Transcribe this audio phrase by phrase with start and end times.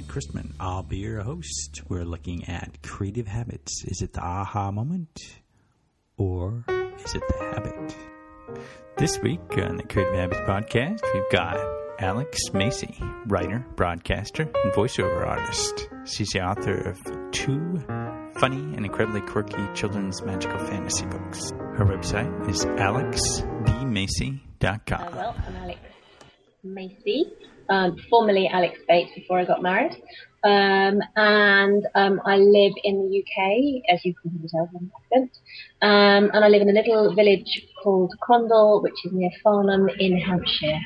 [0.00, 0.54] Mike Christman.
[0.58, 1.82] I'll be your host.
[1.90, 3.84] We're looking at creative habits.
[3.84, 5.10] Is it the aha moment
[6.16, 6.64] or
[7.04, 7.94] is it the habit?
[8.96, 11.58] This week on the Creative Habits Podcast, we've got
[11.98, 15.90] Alex Macy, writer, broadcaster, and voiceover artist.
[16.06, 16.98] She's the author of
[17.32, 17.78] two
[18.38, 21.50] funny and incredibly quirky children's magical fantasy books.
[21.50, 25.02] Her website is alexbmacy.com.
[25.02, 25.78] Uh, well, I'm Alex
[26.64, 27.34] Macy,
[27.70, 29.96] um, formerly Alex Bates before I got married.
[30.42, 35.38] Um, and um, I live in the UK, as you can tell from my accent.
[35.82, 40.18] Um, and I live in a little village called Crondall, which is near Farnham in
[40.18, 40.80] Hampshire.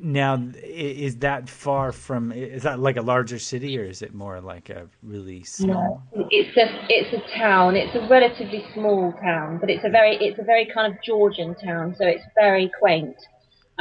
[0.00, 2.30] Now, is that far from?
[2.30, 6.04] Is that like a larger city, or is it more like a really small?
[6.14, 7.74] No, it's a it's a town.
[7.74, 11.56] It's a relatively small town, but it's a very it's a very kind of Georgian
[11.56, 13.16] town, so it's very quaint,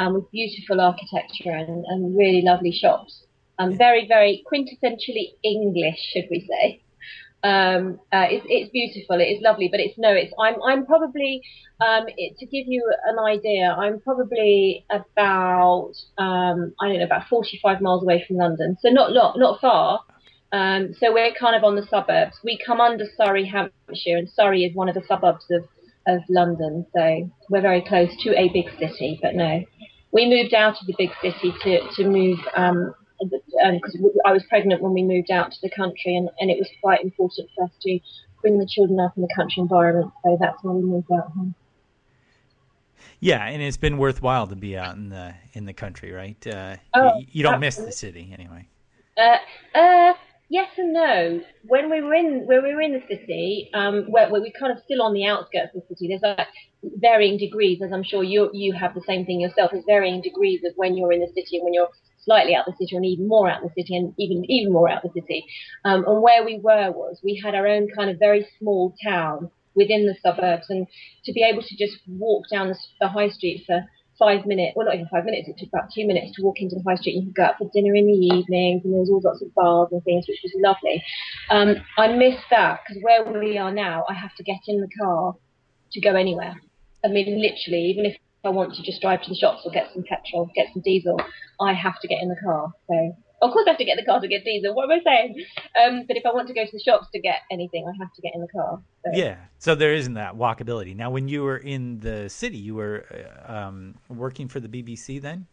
[0.02, 3.24] um, with beautiful architecture and, and really lovely shops.
[3.60, 6.82] Um, very very quintessentially English, should we say?
[7.44, 9.20] Um, uh, it's, it's beautiful.
[9.20, 10.12] It is lovely, but it's no.
[10.12, 11.42] It's I'm I'm probably
[11.80, 13.76] um, it, to give you an idea.
[13.78, 19.14] I'm probably about um, I don't know about 45 miles away from London, so not
[19.14, 20.02] not not far.
[20.54, 22.36] Um, so we're kind of on the suburbs.
[22.44, 25.64] We come under Surrey, Hampshire, and Surrey is one of the suburbs of
[26.08, 26.86] of London.
[26.94, 29.20] So we're very close to a big city.
[29.22, 29.64] But no,
[30.12, 34.44] we moved out of the big city to to move um, because um, I was
[34.50, 37.66] pregnant when we moved out to the country, and, and it was quite important for
[37.66, 38.00] us to
[38.42, 40.12] bring the children up in the country environment.
[40.24, 41.54] So that's why we moved out here.
[43.20, 46.48] Yeah, and it's been worthwhile to be out in the in the country, right?
[46.48, 47.66] Uh, oh, you, you, don't absolutely.
[47.66, 48.68] miss the city anyway.
[49.16, 49.38] Uh,
[49.78, 50.14] uh,
[50.52, 51.42] yes and no.
[51.64, 54.72] When we were in when we were in the city, um, where, where we're kind
[54.72, 56.48] of still on the outskirts of the city, there's like
[56.84, 59.72] varying degrees, as I'm sure you you have the same thing yourself.
[59.72, 61.90] There's varying degrees of when you're in the city and when you're
[62.24, 65.04] slightly out the city and even more out the city and even even more out
[65.04, 65.46] the city.
[65.86, 69.50] Um, and where we were was we had our own kind of very small town
[69.74, 70.86] within the suburbs, and
[71.24, 73.86] to be able to just walk down the, the high street for
[74.22, 76.76] five minutes, well not even five minutes, it took about two minutes to walk into
[76.76, 79.02] the high street and you could go out for dinner in the evenings and there
[79.02, 81.04] was all sorts of bars and things which was lovely.
[81.50, 84.90] Um, I miss that because where we are now I have to get in the
[85.02, 85.34] car
[85.94, 86.62] to go anywhere.
[87.04, 88.16] I mean literally even if
[88.46, 91.20] I want to just drive to the shops or get some petrol, get some diesel,
[91.60, 92.72] I have to get in the car.
[92.88, 94.76] So of course I have to get in the car to get diesel.
[94.76, 95.46] What am I saying?
[95.82, 98.14] Um, but if I want to go to the shops to get anything, I have
[98.14, 98.82] to get in the car.
[99.04, 99.12] So.
[99.14, 99.38] Yeah.
[99.58, 100.96] So there isn't that walkability.
[100.96, 103.06] Now, when you were in the city, you were
[103.48, 105.48] uh, um, working for the BBC then.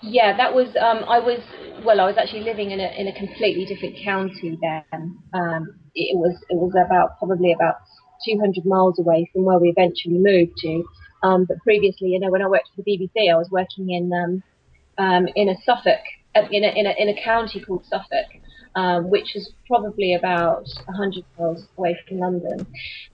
[0.00, 0.68] Yeah, that was.
[0.76, 1.40] Um, I was.
[1.84, 5.16] Well, I was actually living in a in a completely different county then.
[5.32, 6.36] Um, it was.
[6.48, 7.76] It was about probably about
[8.24, 10.84] 200 miles away from where we eventually moved to.
[11.22, 14.12] Um, but previously, you know, when I worked for the BBC, I was working in
[14.12, 14.42] um,
[14.98, 16.00] um, in a Suffolk,
[16.34, 18.26] in a, in a in a county called Suffolk,
[18.74, 22.66] um, which is probably about 100 miles away from London,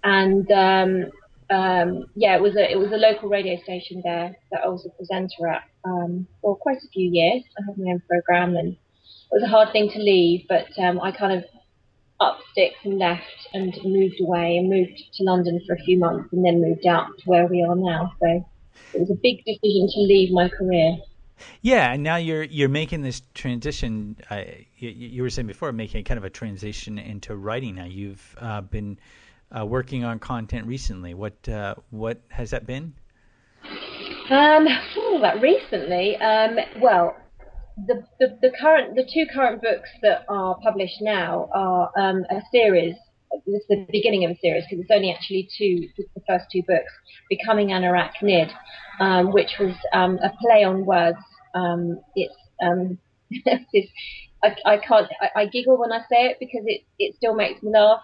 [0.04, 1.10] and um,
[1.50, 4.84] um, yeah, it was a it was a local radio station there that I was
[4.86, 7.42] a presenter at um, for quite a few years.
[7.58, 11.00] I had my own program, and it was a hard thing to leave, but um,
[11.00, 11.44] I kind of
[12.18, 16.32] up sticks and left and moved away and moved to London for a few months
[16.32, 18.12] and then moved out to where we are now.
[18.20, 18.46] So
[18.94, 20.96] it was a big decision to leave my career.
[21.60, 24.16] Yeah, and now you're you're making this transition.
[24.30, 24.42] Uh,
[24.78, 27.74] you, you, were saying before, making kind of a transition into writing.
[27.74, 28.98] Now you've uh, been
[29.56, 31.14] uh, working on content recently.
[31.14, 32.94] What uh, what has that been?
[34.30, 34.66] Um,
[34.96, 36.16] oh, that recently.
[36.16, 37.16] Um, well,
[37.86, 42.40] the, the, the current the two current books that are published now are um, a
[42.50, 42.94] series.
[43.46, 46.62] This is the beginning of a series because it's only actually two the first two
[46.62, 46.92] books.
[47.28, 48.52] Becoming an Arachnid,
[49.00, 51.18] um, which was um, a play on words.
[51.54, 52.98] Um, it's um,
[53.30, 53.90] it's,
[54.42, 57.62] I, I can't I, I, giggle when I say it because it it still makes
[57.62, 58.00] me laugh.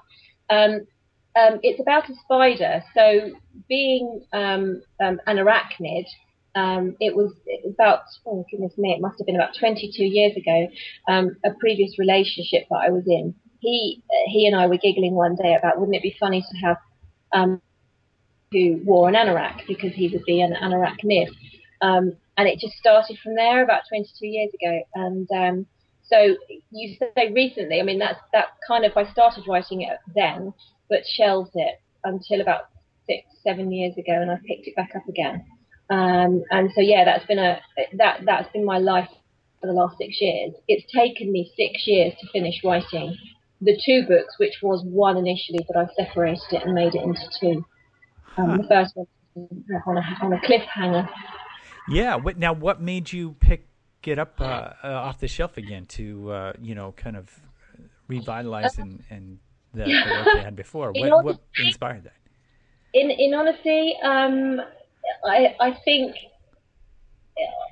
[0.51, 0.87] Um,
[1.35, 2.83] it's about a spider.
[2.95, 3.31] So
[3.69, 6.05] being an arachnid
[6.55, 7.33] um, it was
[7.67, 10.69] about, oh goodness me, it must have been about 22 years ago,
[11.09, 13.35] um, a previous relationship that I was in.
[13.61, 16.77] He, he and I were giggling one day about wouldn't it be funny to have,
[17.33, 17.63] um,
[18.53, 21.29] who wore an anorak because he would be an anarachnid.
[21.81, 24.81] Um, and it just started from there about 22 years ago.
[24.95, 25.67] And, um,
[26.05, 26.37] so
[26.71, 30.53] you say recently, I mean, that's, that kind of, I started writing it then,
[30.89, 32.69] but shelved it until about
[33.07, 35.45] six, seven years ago and I picked it back up again.
[35.91, 37.61] Um, and so yeah, that's been a
[37.99, 39.09] that that's been my life
[39.61, 40.55] for the last six years.
[40.67, 43.17] It's taken me six years to finish writing
[43.61, 47.23] the two books, which was one initially, but I separated it and made it into
[47.39, 47.65] two.
[48.37, 49.07] Um, the first one
[49.87, 51.09] on a, on a cliffhanger.
[51.89, 52.17] Yeah.
[52.17, 53.67] What, now, what made you pick
[54.05, 57.31] it up uh, uh, off the shelf again to uh, you know kind of
[58.09, 59.39] revitalize and, and
[59.73, 60.93] the, the work they had before?
[60.97, 62.15] What, what inspired that?
[62.95, 64.61] In in honesty, um,
[65.25, 66.17] I I think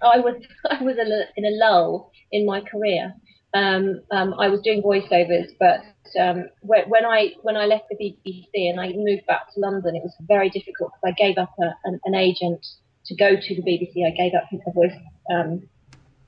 [0.02, 0.96] I was I was
[1.36, 3.14] in a lull in my career.
[3.52, 5.82] Um, um, I was doing voiceovers, but
[6.20, 10.02] um, when I when I left the BBC and I moved back to London, it
[10.02, 12.64] was very difficult because I gave up a, an, an, agent
[13.06, 14.06] to go to the BBC.
[14.06, 14.92] I gave up a voice
[15.30, 15.68] um,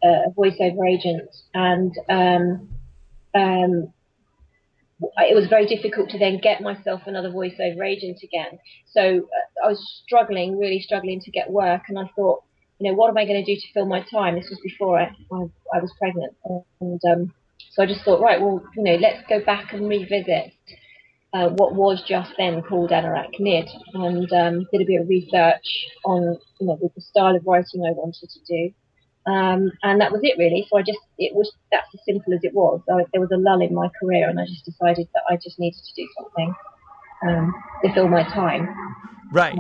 [0.03, 2.69] a voiceover agent, and um,
[3.35, 3.93] um,
[5.19, 8.59] it was very difficult to then get myself another voiceover agent again.
[8.91, 12.43] So uh, I was struggling, really struggling to get work, and I thought,
[12.83, 14.35] you know, what am I going to do to fill my time?
[14.35, 15.43] This was before I, I,
[15.73, 16.35] I was pregnant,
[16.81, 17.33] and um,
[17.71, 20.53] so I just thought, right, well, you know, let's go back and revisit
[21.33, 26.37] uh, what was just then called Anorak and um, did a bit of research on,
[26.61, 28.75] you know, the style of writing I wanted to do.
[29.31, 30.67] Um, and that was it really.
[30.69, 32.81] So I just, it was, that's as simple as it was.
[32.89, 35.61] So there was a lull in my career and I just decided that I just
[35.61, 36.55] needed to do something
[37.29, 37.55] um,
[37.85, 38.69] to fill my time.
[39.31, 39.57] Right.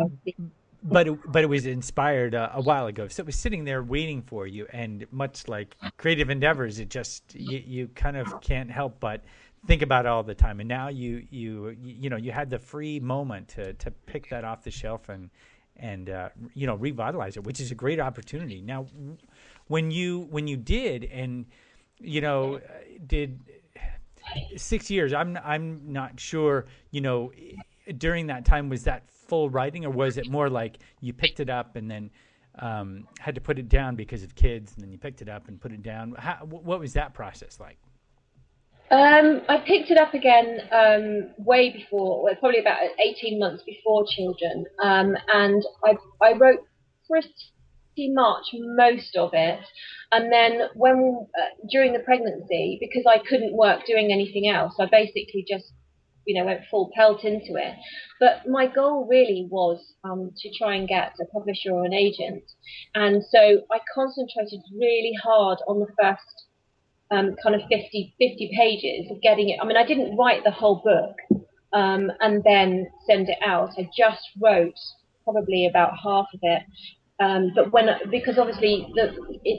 [0.82, 3.08] But it, but it was inspired uh, a while ago.
[3.08, 7.34] So it was sitting there waiting for you, and much like creative endeavors, it just
[7.34, 9.22] you, you kind of can't help but
[9.66, 10.60] think about it all the time.
[10.60, 14.44] And now you you you know you had the free moment to to pick that
[14.44, 15.30] off the shelf and
[15.76, 18.60] and uh, you know revitalize it, which is a great opportunity.
[18.60, 18.86] Now,
[19.68, 21.46] when you when you did and
[21.98, 22.60] you know
[23.06, 23.40] did
[24.56, 27.32] six years i'm i'm not sure you know
[27.98, 31.48] during that time was that full writing or was it more like you picked it
[31.48, 32.10] up and then
[32.58, 35.48] um, had to put it down because of kids and then you picked it up
[35.48, 36.14] and put it down?
[36.18, 37.78] How, what was that process like?
[38.90, 44.04] Um, I picked it up again um, way before, well, probably about 18 months before
[44.06, 46.66] children, um, and I, I wrote
[47.08, 49.60] pretty much most of it.
[50.12, 54.84] And then when uh, during the pregnancy, because I couldn't work doing anything else, I
[54.92, 55.72] basically just
[56.26, 57.74] you know went full pelt into it.
[58.20, 62.44] But my goal really was um, to try and get a publisher or an agent,
[62.94, 66.46] and so I concentrated really hard on the first
[67.10, 69.58] um, kind of 50, 50 pages of getting it.
[69.60, 73.70] I mean, I didn't write the whole book um, and then send it out.
[73.76, 74.78] I just wrote
[75.24, 76.62] probably about half of it
[77.22, 79.12] um, but when, because obviously the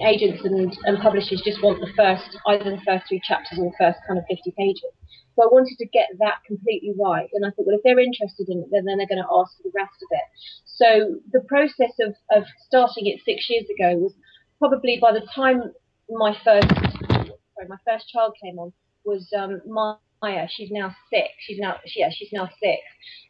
[0.05, 3.77] agents and, and publishers just want the first, either the first three chapters or the
[3.79, 4.91] first kind of 50 pages.
[5.35, 7.29] So I wanted to get that completely right.
[7.33, 9.57] And I thought, well, if they're interested in it, then, then they're going to ask
[9.57, 10.27] for the rest of it.
[10.65, 14.13] So the process of, of starting it six years ago was
[14.59, 15.73] probably by the time
[16.09, 18.73] my first, sorry, my first child came on
[19.05, 20.47] was um, Maya.
[20.49, 21.29] She's now six.
[21.39, 22.81] She's now, yeah, she's now six.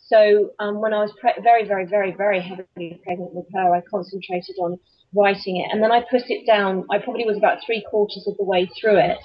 [0.07, 3.81] So um, when I was pre- very, very, very, very heavily pregnant with her, I
[3.89, 4.77] concentrated on
[5.15, 6.85] writing it, and then I put it down.
[6.91, 9.17] I probably was about three quarters of the way through it,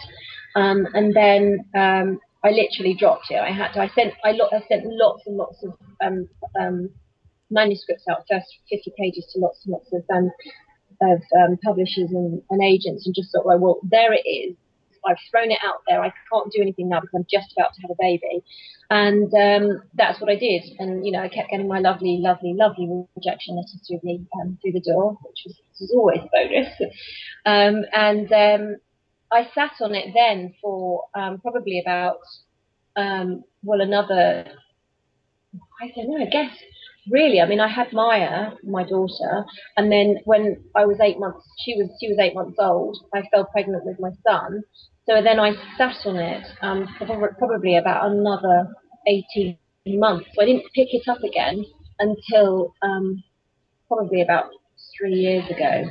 [0.55, 3.37] um, and then um, I literally dropped it.
[3.37, 3.81] I had to.
[3.81, 4.15] I sent.
[4.25, 5.75] I, lo- I sent lots and lots of
[6.05, 6.29] um,
[6.61, 6.91] um,
[7.51, 10.31] manuscripts out, first 50 pages to lots and lots of um,
[11.01, 11.23] of
[11.65, 14.57] publishers and, and agents, and just thought, well, well, there it is.
[15.07, 16.03] I've thrown it out there.
[16.03, 18.43] I can't do anything now because I'm just about to have a baby.
[18.91, 20.63] And um, that's what I did.
[20.79, 24.59] And, you know, I kept getting my lovely, lovely, lovely rejection letters through the, um,
[24.61, 26.73] through the door, which was, was always a bonus.
[27.47, 28.77] Um, and um,
[29.33, 32.19] I sat on it then for um, probably about,
[32.97, 34.47] um, well, another,
[35.81, 36.53] I don't know, I guess
[37.11, 39.45] really, I mean, I had Maya, my daughter,
[39.77, 42.99] and then when I was eight months, she was she was eight months old.
[43.15, 44.63] I fell pregnant with my son,
[45.07, 48.69] so then I sat on it um, for probably about another
[49.07, 49.57] 18
[49.87, 50.29] months.
[50.35, 51.65] So I didn't pick it up again
[51.99, 53.23] until um,
[53.89, 54.51] probably about
[54.99, 55.85] three years ago,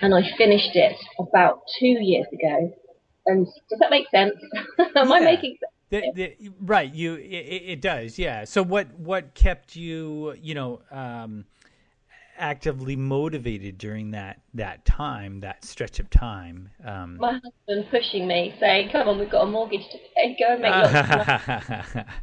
[0.00, 2.72] and I finished it about two years ago.
[3.26, 4.34] And does that make sense?
[4.96, 5.14] Am yeah.
[5.14, 5.72] I making sense?
[5.90, 8.44] The, the, right, you it, it, does, yeah.
[8.44, 11.44] So what what kept you, you know, um,
[12.36, 16.70] actively motivated during that that time, that stretch of time?
[16.84, 20.36] Um, My husband pushing me, saying, "Come on, we've got a mortgage to pay.
[20.38, 22.04] Go and make lots of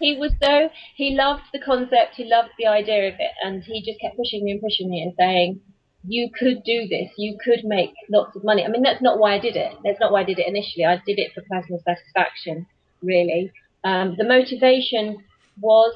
[0.00, 3.82] He was so he loved the concept, he loved the idea of it, and he
[3.82, 5.60] just kept pushing me and pushing me and saying,
[6.06, 7.10] "You could do this.
[7.16, 9.72] You could make lots of money." I mean, that's not why I did it.
[9.84, 10.84] That's not why I did it initially.
[10.84, 12.66] I did it for personal satisfaction,
[13.02, 13.52] really.
[13.84, 15.18] Um, the motivation
[15.60, 15.94] was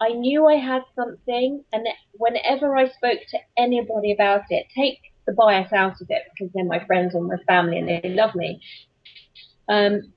[0.00, 5.32] I knew I had something, and whenever I spoke to anybody about it, take the
[5.32, 8.60] bias out of it because they're my friends or my family and they love me.
[9.68, 10.12] Um,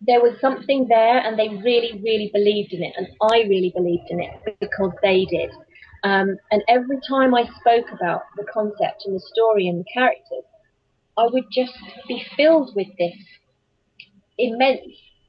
[0.00, 4.10] there was something there, and they really, really believed in it, and I really believed
[4.10, 5.50] in it because they did.
[6.04, 10.44] Um, and every time I spoke about the concept and the story and the characters,
[11.16, 11.72] I would just
[12.06, 13.16] be filled with this
[14.38, 14.80] immense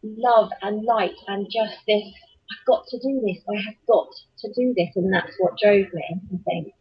[0.04, 2.04] love and light and just this
[2.52, 3.44] I've got to do this.
[3.50, 4.08] I have got
[4.40, 6.04] to do this, and that's what drove me.
[6.12, 6.74] I think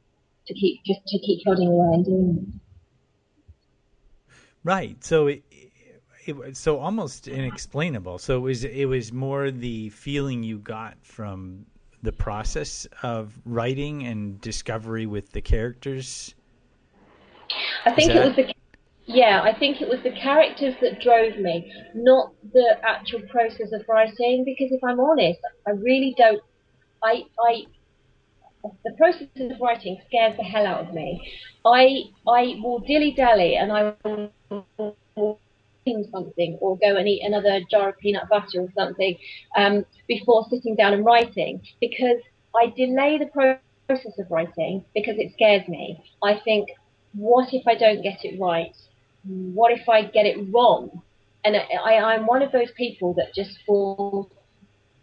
[0.47, 2.61] to keep just to keep plodding away and doing it.
[4.63, 5.03] Right.
[5.03, 5.43] So it,
[6.27, 8.19] it, so almost inexplainable.
[8.19, 11.67] So it was it was more the feeling you got from
[12.04, 16.34] the process of writing and discovery with the characters.
[17.84, 18.54] I think it was the
[19.06, 23.84] yeah, I think it was the characters that drove me, not the actual process of
[23.87, 24.44] writing.
[24.44, 26.42] Because if I'm honest, I really don't.
[27.02, 27.64] I I
[28.84, 31.20] the process of writing scares the hell out of me.
[31.66, 35.38] I I will dilly dally and I will
[36.11, 39.17] something or go and eat another jar of peanut butter or something
[39.57, 42.21] um, before sitting down and writing because
[42.57, 46.03] I delay the process of writing because it scares me.
[46.23, 46.69] I think,
[47.12, 48.75] what if I don't get it right?
[49.25, 51.03] What if I get it wrong?
[51.45, 54.31] And I, I'm one of those people that just will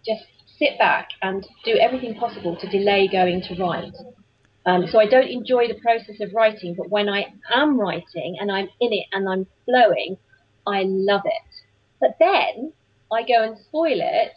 [0.05, 0.23] just
[0.57, 3.93] sit back and do everything possible to delay going to write.
[4.65, 8.51] Um, so I don't enjoy the process of writing, but when I am writing and
[8.51, 10.17] I'm in it and I'm flowing,
[10.67, 11.63] I love it.
[11.99, 12.73] But then
[13.11, 14.33] I go and spoil it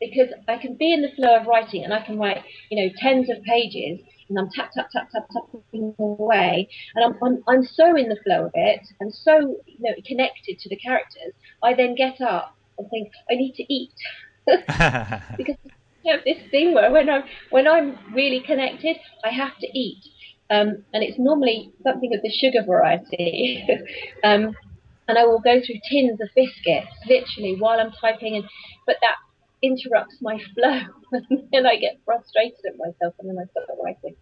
[0.00, 2.92] because I can be in the flow of writing and I can write, you know,
[2.98, 7.64] tens of pages and I'm tap tap tap tap tapping away and I'm, I'm I'm
[7.64, 11.32] so in the flow of it and so you know connected to the characters.
[11.62, 13.94] I then get up and think I need to eat
[15.36, 15.56] because
[16.06, 20.02] I have this thing where when I'm when I'm really connected, I have to eat,
[20.50, 23.66] um, and it's normally something of the sugar variety.
[24.24, 24.54] um,
[25.08, 28.44] and I will go through tins of biscuits, literally while I'm typing, and
[28.86, 29.16] but that
[29.62, 30.80] interrupts my flow,
[31.52, 34.16] and I get frustrated at myself, and then I stop writing.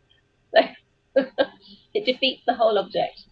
[0.55, 1.25] So
[1.95, 3.25] it defeats the whole object.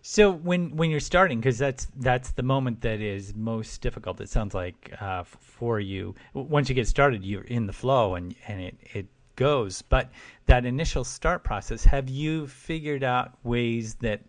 [0.00, 4.20] So when when you're starting, because that's that's the moment that is most difficult.
[4.20, 6.14] It sounds like uh, for you.
[6.34, 9.06] Once you get started, you're in the flow and and it it
[9.36, 9.82] goes.
[9.82, 10.10] But
[10.46, 14.20] that initial start process, have you figured out ways that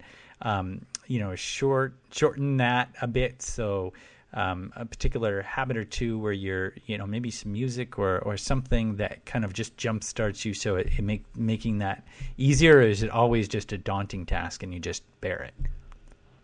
[0.42, 3.94] um, you know short shorten that a bit so
[4.34, 8.36] um, a particular habit or two where you're, you know, maybe some music or, or
[8.36, 12.04] something that kind of just jump starts you so it, it make making that
[12.38, 15.54] easier, or is it always just a daunting task and you just bear it?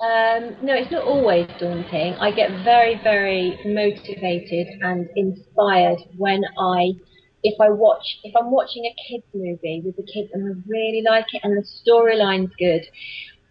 [0.01, 2.15] Um, no, it's not always daunting.
[2.21, 6.93] I get very, very motivated and inspired when I,
[7.43, 11.03] if I watch, if I'm watching a kids movie with the kids and I really
[11.05, 12.87] like it and the storyline's good,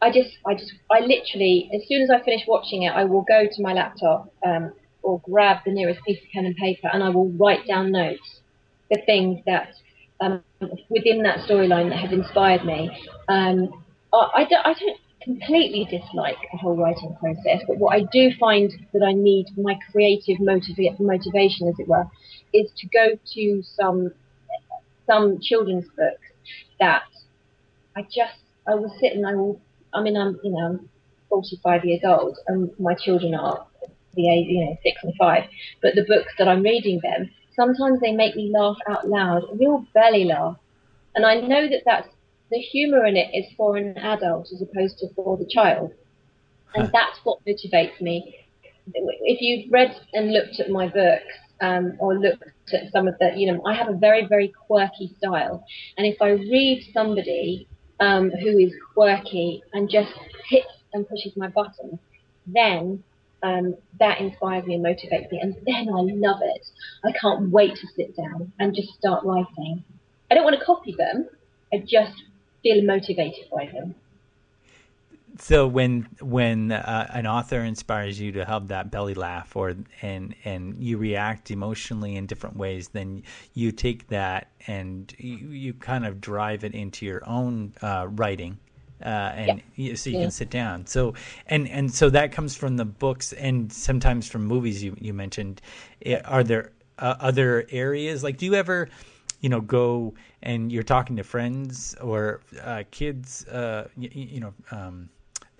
[0.00, 3.22] I just, I just, I literally, as soon as I finish watching it, I will
[3.22, 7.02] go to my laptop um, or grab the nearest piece of pen and paper, and
[7.02, 8.40] I will write down notes,
[8.90, 9.74] the things that
[10.20, 10.42] um,
[10.88, 12.90] within that storyline that have inspired me.
[13.28, 18.06] Um, I, I, don't, I don't completely dislike the whole writing process, but what I
[18.12, 22.06] do find that I need my creative motiva- motivation, as it were,
[22.52, 24.10] is to go to some
[25.06, 26.20] some children's books
[26.80, 27.02] that
[27.96, 29.60] I just I will sit and I will
[29.94, 30.88] I mean, I'm, you know, I'm
[31.28, 33.66] 45 years old and my children are
[34.14, 35.44] the age, you know, six and five.
[35.82, 39.56] But the books that I'm reading them, sometimes they make me laugh out loud, a
[39.56, 40.56] real belly laugh.
[41.14, 42.08] And I know that that's,
[42.50, 45.92] the humour in it is for an adult as opposed to for the child.
[46.74, 46.90] And huh.
[46.94, 48.36] that's what motivates me.
[48.94, 53.32] If you've read and looked at my books, um, or looked at some of the,
[53.36, 55.64] you know, I have a very, very quirky style.
[55.96, 57.68] And if I read somebody
[58.00, 60.12] um, who is quirky and just
[60.48, 61.98] hits and pushes my buttons,
[62.46, 63.02] then
[63.42, 66.66] um, that inspires me and motivates me, and then I love it.
[67.04, 69.84] I can't wait to sit down and just start writing.
[70.30, 71.28] I don't want to copy them.
[71.72, 72.14] I just
[72.62, 73.94] feel motivated by them
[75.40, 80.34] so when when uh, an author inspires you to have that belly laugh or and
[80.44, 83.22] and you react emotionally in different ways then
[83.54, 88.58] you take that and you, you kind of drive it into your own uh, writing
[89.04, 89.90] uh, and yeah.
[89.90, 90.24] you, so you yeah.
[90.24, 91.14] can sit down so
[91.46, 95.60] and and so that comes from the books and sometimes from movies you you mentioned
[96.24, 98.88] are there uh, other areas like do you ever
[99.40, 104.52] you know go and you're talking to friends or uh, kids uh, you, you know
[104.72, 105.08] um,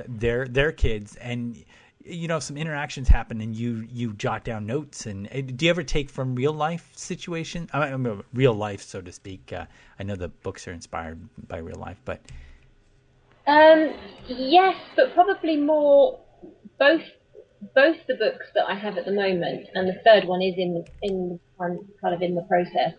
[0.07, 1.65] their their kids and
[2.05, 5.07] you know some interactions happen and you you jot down notes.
[5.07, 9.13] And, do you ever take from real life situation I mean, real life so to
[9.13, 9.67] speak uh,
[9.99, 12.21] i know the books are inspired by real life but.
[13.47, 13.95] Um,
[14.27, 16.21] yes but probably more
[16.79, 17.03] both
[17.75, 20.85] both the books that i have at the moment and the third one is in
[21.03, 22.95] in kind of in the process.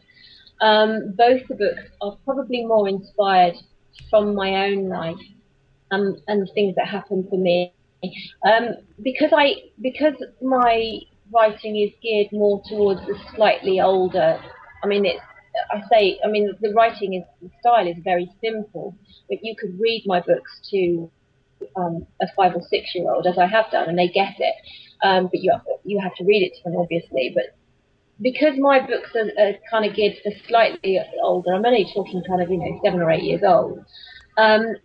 [0.62, 3.56] Um, both the books are probably more inspired
[4.10, 5.20] from my own life
[5.92, 7.74] um, and things that happened for me
[8.46, 11.00] Um, because I because my
[11.34, 14.40] writing is geared more towards the slightly older.
[14.84, 15.22] I mean, it's
[15.72, 18.96] I say I mean the writing is the style is very simple,
[19.28, 21.12] but you could read my books to
[21.76, 24.56] um, a five or six year old, as I have done, and they get it.
[25.04, 27.32] Um, but you have, you have to read it to them, obviously.
[27.34, 27.56] But
[28.22, 32.42] because my books are, are kind of geared for slightly older, I'm only talking kind
[32.42, 33.84] of you know seven or eight years old.
[34.38, 34.76] Um,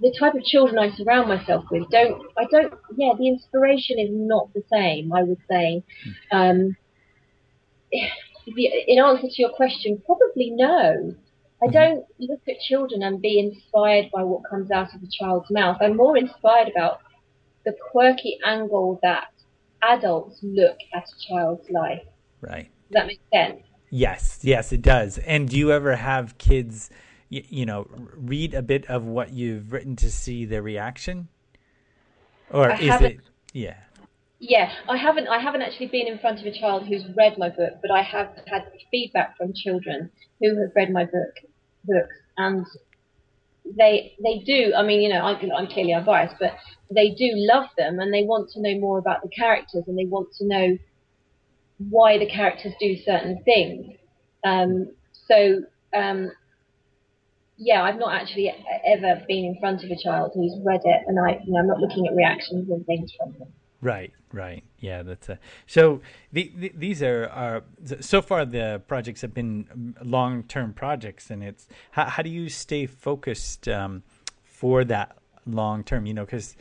[0.00, 4.10] the type of children I surround myself with don't I don't yeah the inspiration is
[4.10, 5.82] not the same I would say.
[6.30, 6.76] Um,
[7.92, 11.14] in answer to your question probably no.
[11.62, 11.72] I mm-hmm.
[11.72, 15.78] don't look at children and be inspired by what comes out of a child's mouth.
[15.80, 17.00] I'm more inspired about
[17.64, 19.28] the quirky angle that
[19.82, 22.02] adults look at a child's life.
[22.40, 22.70] Right.
[22.90, 23.62] Does that make sense?
[23.90, 25.18] Yes yes it does.
[25.18, 26.90] And do you ever have kids
[27.28, 31.28] you, you know read a bit of what you've written to see the reaction?
[32.50, 33.20] Or I is it
[33.52, 33.76] yeah.
[34.38, 37.48] Yeah i haven't i haven't actually been in front of a child who's read my
[37.48, 41.34] book but i have had feedback from children who have read my book
[41.84, 42.66] books and
[43.64, 46.52] they they do i mean you know i'm, I'm clearly unbiased but
[46.90, 50.04] they do love them and they want to know more about the characters and they
[50.04, 50.78] want to know
[51.78, 53.96] why the characters do certain things.
[54.44, 54.90] Um,
[55.28, 55.62] so
[55.94, 56.30] um,
[57.56, 58.52] yeah, I've not actually
[58.86, 61.66] ever been in front of a child who's read it, and I, you know, I'm
[61.66, 63.48] not looking at reactions and things from them.
[63.80, 65.02] Right, right, yeah.
[65.02, 66.00] That's a, so.
[66.32, 67.64] The, the, these are, are
[68.00, 72.48] so far the projects have been long term projects, and it's how, how do you
[72.48, 74.02] stay focused um,
[74.42, 76.06] for that long term?
[76.06, 76.56] You know, because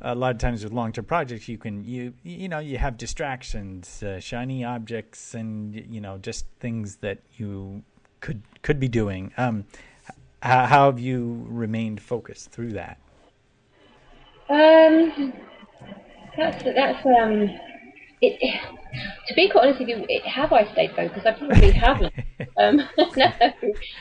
[0.00, 2.96] a lot of times with long term projects, you can you you know you have
[2.96, 7.82] distractions, uh, shiny objects, and you know just things that you
[8.20, 9.32] could could be doing.
[9.36, 9.66] Um,
[10.46, 12.98] how, how have you remained focused through that?
[14.48, 15.32] Um,
[16.36, 17.50] that's that's um,
[18.20, 18.60] it.
[19.28, 21.26] To be quite honest with you, it, have I stayed focused?
[21.26, 22.14] I probably haven't.
[22.58, 22.80] um,
[23.16, 23.32] no,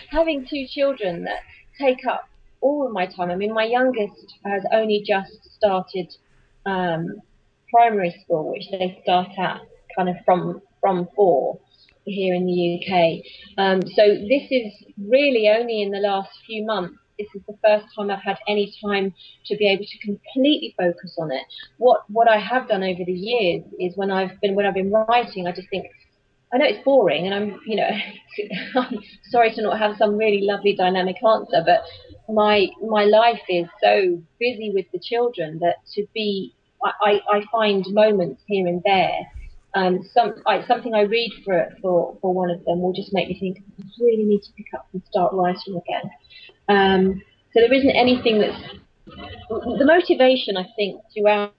[0.09, 1.39] having two children that
[1.79, 2.29] take up
[2.61, 3.31] all of my time.
[3.31, 6.13] I mean, my youngest has only just started
[6.65, 7.21] um,
[7.71, 9.61] primary school, which they start at
[9.95, 11.59] kind of from from four
[12.05, 13.23] here in the UK.
[13.57, 16.97] Um, so this is really only in the last few months.
[17.17, 19.13] This is the first time I've had any time
[19.45, 21.43] to be able to completely focus on it.
[21.77, 24.91] What what I have done over the years is when I've been when I've been
[24.91, 25.87] writing, I just think
[26.53, 27.89] I know it's boring, and I'm you know
[28.75, 31.83] I'm sorry to not have some really lovely dynamic answer, but
[32.27, 37.85] my my life is so busy with the children that to be I, I find
[37.89, 39.19] moments here and there
[39.75, 43.27] um, some I, something I read for for for one of them will just make
[43.27, 46.11] me think I really need to pick up and start writing again.
[46.69, 47.21] Um,
[47.53, 48.61] so there isn't anything that's
[49.05, 51.53] the motivation I think throughout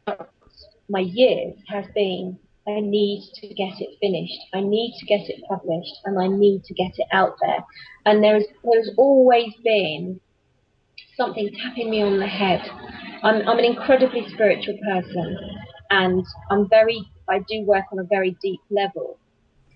[0.88, 4.40] my years has been I need to get it finished.
[4.52, 7.64] I need to get it published, and I need to get it out there.
[8.06, 10.20] And there's there's always been
[11.16, 12.62] something tapping me on the head.
[13.22, 15.38] I'm I'm an incredibly spiritual person,
[15.90, 19.18] and I'm very I do work on a very deep level.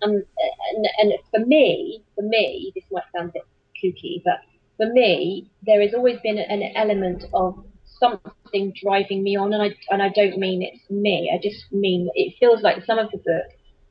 [0.03, 3.45] Um, and, and for me, for me, this might sound a bit
[3.83, 4.41] kooky, but
[4.77, 9.75] for me, there has always been an element of something driving me on, and I
[9.91, 11.31] and I don't mean it's me.
[11.35, 13.47] I just mean it feels like some of the book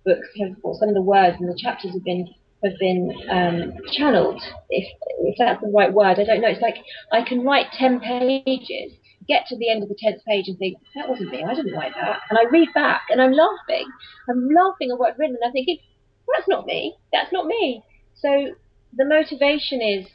[0.06, 2.28] books have, or some of the words and the chapters have been
[2.64, 4.42] have been um, channeled.
[4.70, 4.88] If
[5.20, 6.50] if that's the right word, I don't know.
[6.50, 6.78] It's like
[7.12, 8.94] I can write ten pages,
[9.30, 11.74] get to the end of the tenth page and think, that wasn't me, I didn't
[11.74, 12.20] write that.
[12.30, 13.88] And I read back and I'm laughing.
[14.30, 15.78] I'm laughing at what I've written and I'm thinking,
[16.28, 16.96] well, that's not me.
[17.14, 17.82] That's not me.
[18.16, 18.30] So
[18.98, 20.08] the motivation is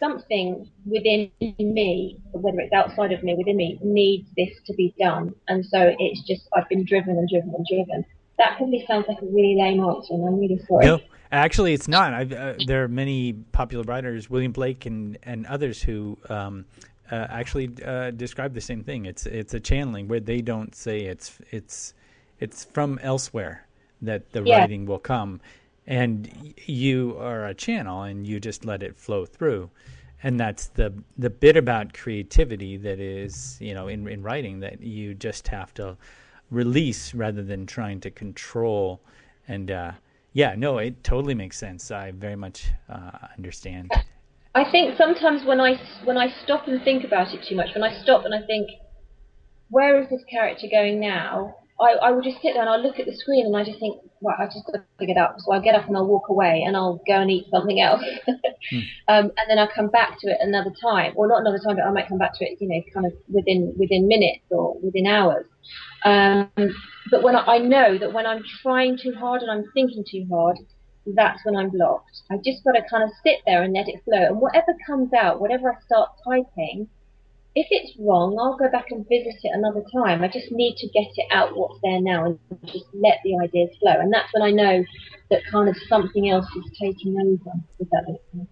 [0.00, 5.34] something within me, whether it's outside of me, within me, needs this to be done.
[5.46, 8.04] And so it's just, I've been driven and driven and driven.
[8.38, 10.86] That probably sounds like a really lame answer, and I'm really sorry.
[10.86, 10.98] No,
[11.30, 12.32] actually, it's not.
[12.32, 16.64] Uh, there are many popular writers, William Blake and, and others, who um,
[17.10, 19.06] uh, actually uh, describe the same thing.
[19.06, 21.94] It's it's a channeling where they don't say it's it's
[22.40, 23.66] it's from elsewhere
[24.02, 24.58] that the yeah.
[24.58, 25.40] writing will come,
[25.86, 29.70] and you are a channel and you just let it flow through,
[30.22, 34.80] and that's the the bit about creativity that is you know in in writing that
[34.80, 35.96] you just have to
[36.50, 39.00] release rather than trying to control,
[39.46, 39.92] and uh,
[40.32, 41.90] yeah, no, it totally makes sense.
[41.90, 43.90] I very much uh, understand.
[44.54, 47.82] I think sometimes when I when I stop and think about it too much, when
[47.82, 48.70] I stop and I think,
[49.70, 51.56] where is this character going now?
[51.80, 53.80] I, I will just sit there and I'll look at the screen and I just
[53.80, 55.34] think, right, I just got to get up.
[55.38, 58.00] So I'll get up and I'll walk away and I'll go and eat something else.
[58.26, 58.78] hmm.
[59.08, 61.84] um, and then I'll come back to it another time, or not another time, but
[61.84, 65.06] I might come back to it, you know, kind of within within minutes or within
[65.08, 65.46] hours.
[66.04, 66.48] Um,
[67.10, 70.26] but when I, I know that when I'm trying too hard and I'm thinking too
[70.30, 70.58] hard,
[71.06, 72.22] that's when I'm blocked.
[72.30, 74.26] I just got to kind of sit there and let it flow.
[74.26, 76.88] And whatever comes out, whatever I start typing,
[77.54, 80.22] if it's wrong, I'll go back and visit it another time.
[80.22, 83.70] I just need to get it out what's there now and just let the ideas
[83.78, 83.92] flow.
[83.92, 84.84] And that's when I know
[85.30, 87.56] that kind of something else is taking over.
[87.78, 88.48] If that makes sense.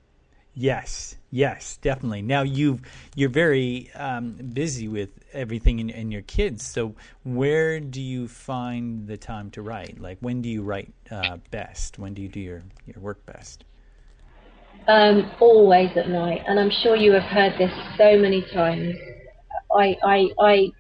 [0.55, 2.23] Yes, yes, definitely.
[2.23, 2.83] Now you've
[3.17, 6.65] you're very um, busy with everything in, in, your kids.
[6.65, 10.01] So where do you find the time to write?
[10.01, 11.99] Like when do you write uh, best?
[11.99, 13.65] When do you do your your work best?
[14.89, 18.97] Um, always at night, and I'm sure you have heard this so many times.
[19.75, 20.73] I, I, I,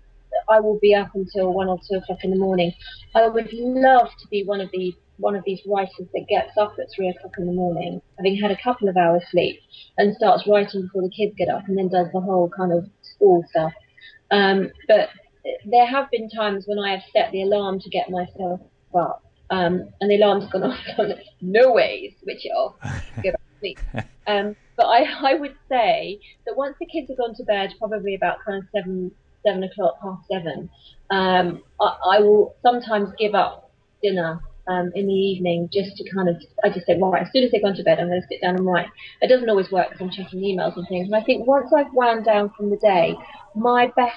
[0.49, 2.73] I will be up until one or two o'clock in the morning.
[3.15, 6.75] I would love to be one of these one of these writers that gets up
[6.79, 9.61] at three o'clock in the morning, having had a couple of hours sleep,
[9.98, 12.88] and starts writing before the kids get up, and then does the whole kind of
[13.03, 13.72] school stuff.
[14.31, 15.11] Um, but
[15.64, 18.61] there have been times when I have set the alarm to get myself
[18.94, 20.79] up, um, and the alarm's gone off.
[21.40, 22.75] no way, switch it off.
[23.22, 23.79] Go back to sleep.
[24.27, 28.14] Um, but I, I would say that once the kids have gone to bed, probably
[28.14, 29.11] about kind of seven,
[29.44, 30.70] seven o'clock, half seven,
[31.11, 33.70] um, I, I will sometimes give up
[34.03, 37.44] dinner um, in the evening just to kind of, I just say, right, as soon
[37.44, 38.87] as they've gone to bed, I'm going to sit down and write.
[39.20, 41.07] It doesn't always work because I'm checking emails and things.
[41.07, 43.16] And I think once I've wound down from the day,
[43.55, 44.16] my best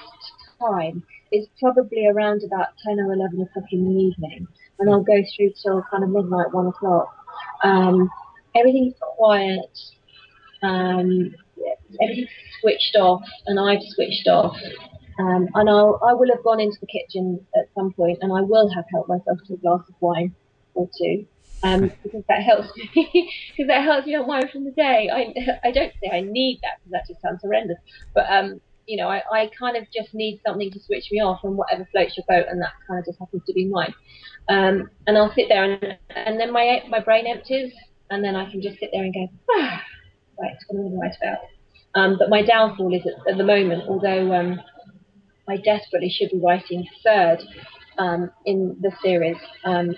[0.60, 4.46] time is probably around about 10 or 11 o'clock in the evening.
[4.78, 7.14] And I'll go through till kind of midnight, 1 o'clock.
[7.64, 8.08] Um,
[8.54, 9.78] everything's quiet,
[10.62, 11.34] um,
[12.00, 12.28] everything's
[12.60, 14.56] switched off, and I've switched off.
[15.18, 18.42] Um, and I'll, I will have gone into the kitchen at some point, and I
[18.42, 20.34] will have helped myself to a glass of wine
[20.74, 21.26] or two,
[21.62, 22.90] um, because that helps me.
[23.56, 25.08] because that helps me unwind from the day.
[25.12, 27.78] I, I don't say I need that because that just sounds horrendous,
[28.14, 31.40] but um, you know, I, I kind of just need something to switch me off
[31.44, 33.94] and whatever floats your boat, and that kind of just happens to be mine.
[34.48, 37.72] Um, and I'll sit there, and, and then my my brain empties,
[38.10, 39.82] and then I can just sit there and go, ah,
[40.38, 41.38] right, what am I write about?
[41.94, 44.60] Um, but my downfall is at, at the moment, although um,
[45.48, 47.42] I desperately should be writing third
[47.98, 49.94] um, in the series, um,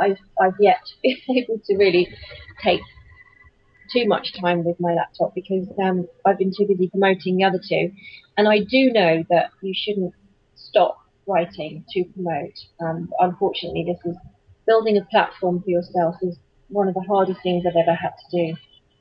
[0.00, 2.08] I've, I've yet to be able to really
[2.62, 2.80] take
[3.92, 7.60] too much time with my laptop because um, I've been too busy promoting the other
[7.66, 7.92] two.
[8.36, 10.14] And I do know that you shouldn't
[10.54, 12.54] stop writing to promote.
[12.80, 14.16] Um, unfortunately, this is
[14.66, 16.36] building a platform for yourself is
[16.68, 18.56] one of the hardest things I've ever had to do.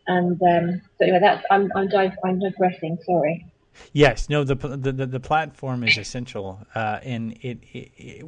[0.07, 2.97] And um, so anyway, that's I'm I'm, div- I'm digressing.
[3.05, 3.45] Sorry.
[3.93, 4.43] Yes, no.
[4.43, 8.25] The the the platform is essential, uh, and it, it, it,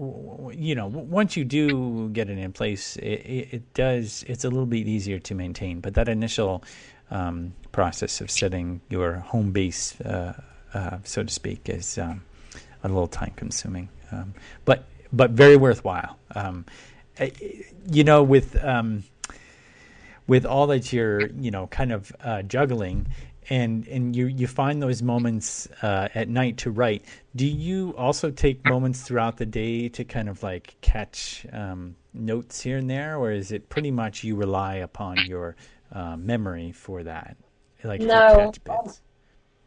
[0.57, 4.23] you know once you do get it in place, it, it, does.
[4.27, 6.63] It's a little bit easier to maintain, but that initial
[7.11, 10.33] um, process of setting your home base, uh,
[10.73, 12.23] uh, so to speak, is um,
[12.83, 14.33] a little time consuming, um,
[14.65, 16.17] but but very worthwhile.
[16.33, 16.65] Um,
[17.91, 19.03] you know, with um,
[20.27, 23.07] with all that you're you know kind of uh, juggling
[23.51, 27.03] and and you you find those moments uh, at night to write.
[27.35, 32.61] Do you also take moments throughout the day to kind of like catch um, notes
[32.61, 35.57] here and there or is it pretty much you rely upon your
[35.91, 37.35] uh, memory for that?
[37.83, 38.53] Like no.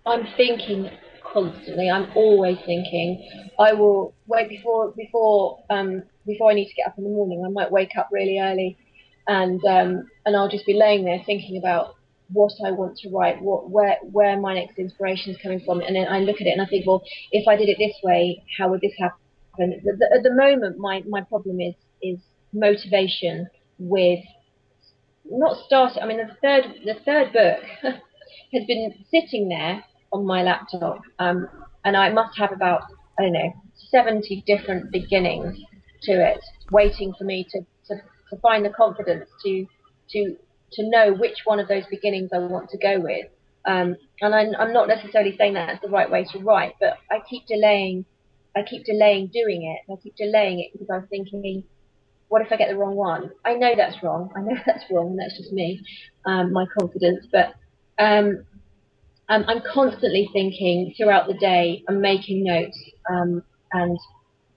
[0.07, 0.91] I'm thinking
[1.23, 1.91] constantly.
[1.91, 3.51] I'm always thinking.
[3.59, 7.45] I will wait before before um before I need to get up in the morning.
[7.45, 8.79] I might wake up really early
[9.27, 11.97] and um, and I'll just be laying there thinking about
[12.33, 15.95] what I want to write, what where where my next inspiration is coming from, and
[15.95, 18.43] then I look at it and I think, well, if I did it this way,
[18.57, 19.19] how would this happen?
[19.59, 22.19] The, the, at the moment, my my problem is is
[22.53, 24.21] motivation with
[25.25, 26.03] not starting.
[26.03, 27.63] I mean, the third the third book
[28.53, 31.49] has been sitting there on my laptop, um,
[31.85, 32.83] and I must have about
[33.19, 33.53] I don't know
[33.91, 35.59] seventy different beginnings
[36.05, 39.67] to it, waiting for me to to to find the confidence to
[40.11, 40.37] to
[40.75, 43.27] to know which one of those beginnings I want to go with.
[43.67, 47.21] Um, and I'm, I'm not necessarily saying that's the right way to write, but I
[47.29, 48.05] keep delaying.
[48.57, 49.93] I keep delaying doing it.
[49.93, 51.65] I keep delaying it because I'm thinking,
[52.29, 53.31] what if I get the wrong one?
[53.45, 54.31] I know that's wrong.
[54.37, 55.83] I know that's wrong, and that's just me,
[56.27, 57.27] um, my confidence.
[57.33, 57.55] But
[57.99, 58.45] um,
[59.29, 61.83] I'm, I'm constantly thinking throughout the day.
[61.89, 62.79] I'm making notes,
[63.11, 63.99] um, and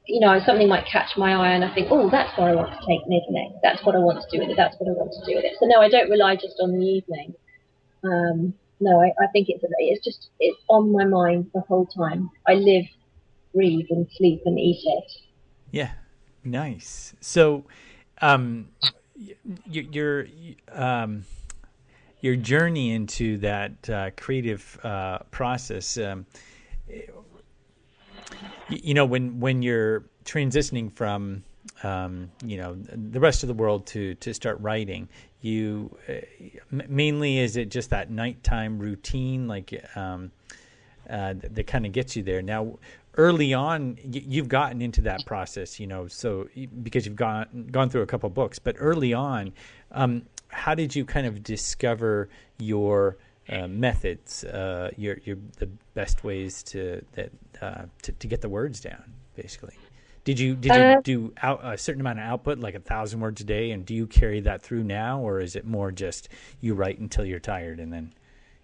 [0.07, 2.71] you know, something might catch my eye and I think, oh, that's where I want
[2.71, 3.59] to take next.
[3.61, 4.57] That's what I want to do with it.
[4.57, 5.53] That's what I want to do with it.
[5.59, 7.33] So no, I don't rely just on the evening.
[8.03, 12.29] Um, no, I, I think it's it's just it's on my mind the whole time.
[12.47, 12.85] I live,
[13.53, 15.11] breathe, and sleep and eat it.
[15.71, 15.91] Yeah,
[16.43, 17.13] nice.
[17.19, 17.65] So,
[18.21, 18.69] um,
[19.65, 20.27] your
[20.71, 21.25] um,
[22.21, 25.97] your journey into that uh, creative uh, process.
[25.97, 26.25] Um,
[28.69, 31.43] you, know, when when you're transitioning from
[31.83, 35.07] um, you know the rest of the world to to start writing
[35.41, 36.13] you uh,
[36.71, 40.31] mainly is it just that nighttime routine like um,
[41.09, 42.41] uh, that, that kind of gets you there.
[42.41, 42.79] Now
[43.15, 46.47] early on you've gotten into that process you know so
[46.83, 49.51] because you've gone gone through a couple books but early on
[49.91, 53.17] um, how did you kind of discover your
[53.49, 57.31] uh, methods uh, your your the best ways to that
[57.61, 59.77] uh, to, to get the words down basically
[60.27, 63.21] did you did you uh, do out, a certain amount of output, like a thousand
[63.21, 66.27] words a day, and do you carry that through now, or is it more just
[66.59, 68.13] you write until you're tired and then,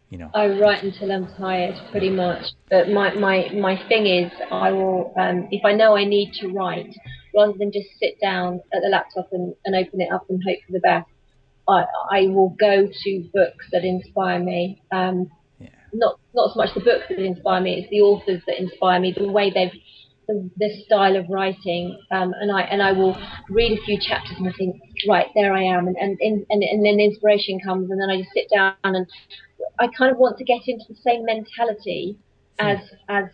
[0.10, 0.30] you know?
[0.34, 2.48] I write until I'm tired, pretty much.
[2.69, 6.50] But my my my thing is, I will um, if I know I need to
[6.50, 6.93] write,
[7.34, 10.58] rather than just sit down at the laptop and, and open it up and hope
[10.67, 11.08] for the best.
[11.67, 14.82] I I will go to books that inspire me.
[14.91, 15.69] Um, yeah.
[15.93, 19.13] Not not so much the books that inspire me; it's the authors that inspire me.
[19.17, 19.71] The way they've
[20.58, 23.17] this style of writing, um, and I and I will
[23.49, 26.86] read a few chapters and I think, right, there I am, and and and, and
[26.86, 29.08] then inspiration comes, and then I just sit down and
[29.80, 32.17] I kind of want to get into the same mentality
[32.60, 32.67] hmm.
[32.67, 33.26] as as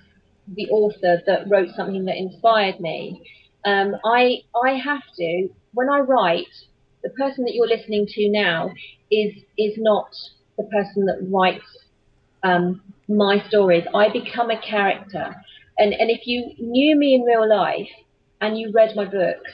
[0.56, 3.22] the author that wrote something that inspired me.
[3.66, 6.48] Um, I I have to when I write,
[7.04, 8.72] the person that you're listening to now
[9.12, 10.10] is is not
[10.58, 11.66] the person that writes
[12.44, 13.84] um, my stories.
[13.94, 15.36] I become a character.
[15.78, 17.90] And and if you knew me in real life
[18.42, 19.50] and you read my books,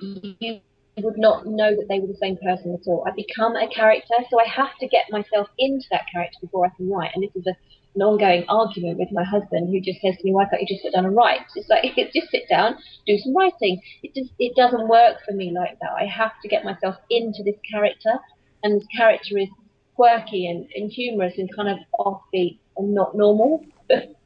[0.00, 0.60] you
[0.98, 3.04] would not know that they were the same person at all.
[3.06, 6.70] I become a character, so I have to get myself into that character before I
[6.76, 7.12] can write.
[7.14, 7.54] And this is a,
[7.94, 10.82] an ongoing argument with my husband, who just says to me, "Why can't you just
[10.82, 13.80] sit down and write?" It's like just sit down, do some writing.
[14.02, 15.92] It just it doesn't work for me like that.
[15.98, 18.14] I have to get myself into this character,
[18.62, 19.48] and this character is
[19.96, 23.64] quirky and, and humorous and kind of offbeat and not normal.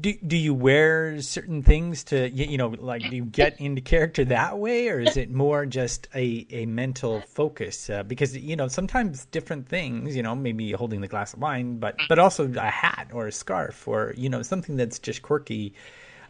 [0.00, 4.24] do do you wear certain things to you know like do you get into character
[4.24, 7.88] that way or is it more just a a mental focus?
[7.88, 11.78] Uh, because you know sometimes different things you know maybe holding the glass of wine
[11.78, 15.72] but but also a hat or a scarf or you know something that's just quirky.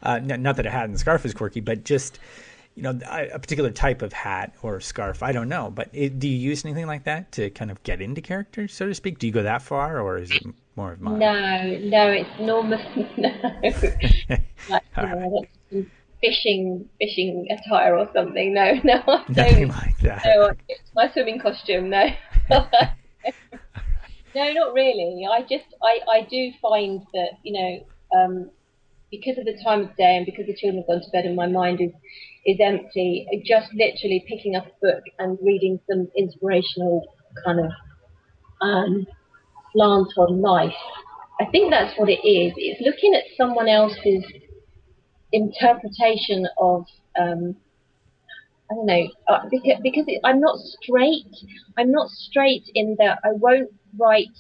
[0.03, 2.19] Uh, not that a hat and scarf is quirky but just
[2.75, 5.71] you know a particular type of hat or scarf i don't know.
[5.71, 8.87] But it, do you use anything like that to kind of get into character so
[8.87, 9.19] to speak?
[9.19, 10.45] Do you go that far or is it
[10.77, 11.19] more of mine.
[11.19, 12.79] No, no, it's normal.
[13.17, 13.31] No,
[14.69, 14.97] like, right.
[14.97, 15.45] know,
[16.21, 18.55] fishing fishing attire or something.
[18.55, 19.37] No, no, I don't.
[19.37, 20.23] nothing like that.
[20.25, 21.91] No, it's my swimming costume.
[21.91, 22.07] No.
[22.51, 22.69] no,
[24.53, 25.27] not really.
[25.31, 28.51] I just I I do find that you know um,
[29.11, 31.37] because of the time of day and because the children have gone to bed and
[31.37, 31.93] my mind is
[32.45, 33.27] is empty.
[33.45, 37.07] Just literally picking up a book and reading some inspirational
[37.45, 37.71] kind of
[38.61, 39.07] um,
[39.77, 40.73] slant on life.
[41.39, 42.55] I think that's what it is.
[42.57, 44.25] It's looking at someone else's
[45.33, 46.87] interpretation of,
[47.19, 47.57] um,
[48.71, 51.27] I don't know, uh, because, because it, I'm not straight.
[51.77, 54.37] I'm not straight in that I won't write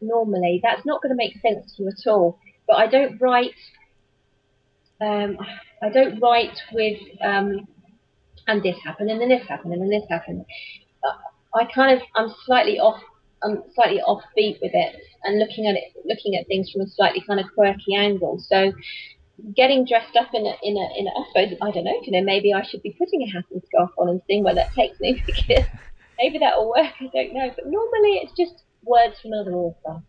[0.00, 0.60] normally.
[0.62, 2.38] That's not going to make sense to you at all.
[2.66, 3.54] But I don't write.
[5.00, 5.36] Um,
[5.82, 7.68] I don't write with um,
[8.46, 10.44] and this happened and then this happened and then this happened.
[11.04, 13.00] Uh, I kind of I'm slightly off
[13.42, 17.22] I'm slightly offbeat with it and looking at it, looking at things from a slightly
[17.26, 18.38] kind of quirky angle.
[18.38, 18.72] So
[19.54, 22.12] getting dressed up in a, in a, in a, I suppose, I don't know, you
[22.12, 24.72] know, maybe I should be putting a hat and scarf on and seeing where that
[24.74, 25.64] takes me because
[26.18, 26.92] maybe that'll work.
[27.00, 27.50] I don't know.
[27.54, 30.02] But normally it's just words from another author.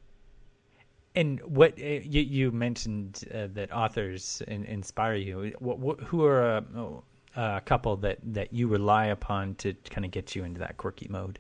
[1.16, 5.54] And what uh, you, you mentioned uh, that authors in, inspire you.
[5.60, 6.64] What, what, who are a,
[7.36, 11.08] a couple that, that you rely upon to kind of get you into that quirky
[11.10, 11.40] mode?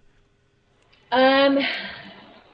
[1.11, 1.57] Um,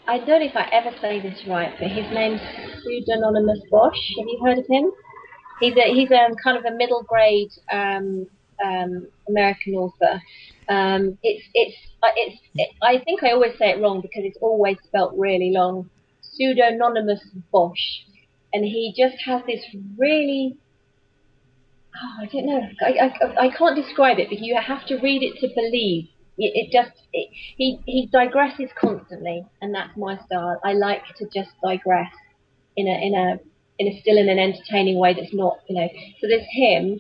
[0.08, 2.42] I don't know if I ever say this right, but his name's
[2.84, 3.98] Pseudonymous Bosch.
[4.20, 4.92] Have you heard of him?
[5.60, 8.28] He's a he's a kind of a middle grade um,
[8.64, 10.22] um, American author.
[10.70, 14.38] Um, it's it's uh, it's it, I think I always say it wrong because it's
[14.40, 15.90] always spelt really long.
[16.22, 18.04] Pseudonymous Bosch,
[18.54, 19.66] and he just has this
[19.98, 20.58] really
[21.96, 22.62] oh, I don't know.
[22.82, 26.72] I, I, I can't describe it, but you have to read it to believe it,
[26.72, 30.60] just it, he he digresses constantly, and that's my style.
[30.64, 32.12] I like to just digress
[32.76, 33.40] in a in a
[33.80, 35.88] in a still in an entertaining way that's not you know.
[36.22, 37.00] So there's him.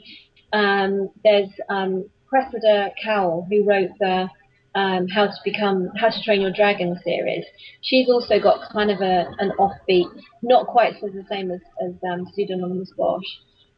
[0.53, 4.29] Um, there's um, Cressida Cowell who wrote the
[4.75, 7.43] um, How to Become How to Train Your Dragon series.
[7.81, 10.09] She's also got kind of a an offbeat,
[10.41, 13.25] not quite so the same as as um, Pseudonymous Bosch.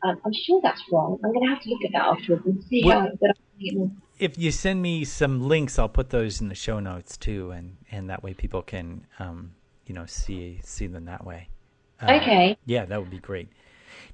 [0.04, 1.18] Um, I'm sure that's wrong.
[1.24, 3.10] I'm going to have to look at that afterwards and see Well- how.
[3.20, 3.38] But
[4.18, 7.78] If you send me some links, I'll put those in the show notes too, and,
[7.92, 11.50] and that way people can, um, you know, see see them that way.
[12.02, 12.58] Uh, okay.
[12.66, 13.50] Yeah, that would be great.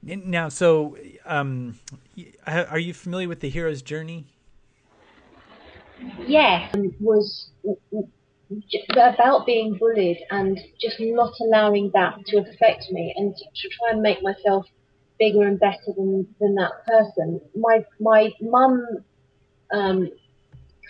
[0.04, 1.80] Now, so, um,
[2.47, 4.25] are you familiar with the hero's journey?
[6.25, 7.51] Yes, and was
[8.91, 13.91] about being bullied and just not allowing that to affect me and to, to try
[13.91, 14.65] and make myself
[15.19, 17.39] bigger and better than, than that person.
[17.56, 19.04] My my mum
[19.72, 20.10] um,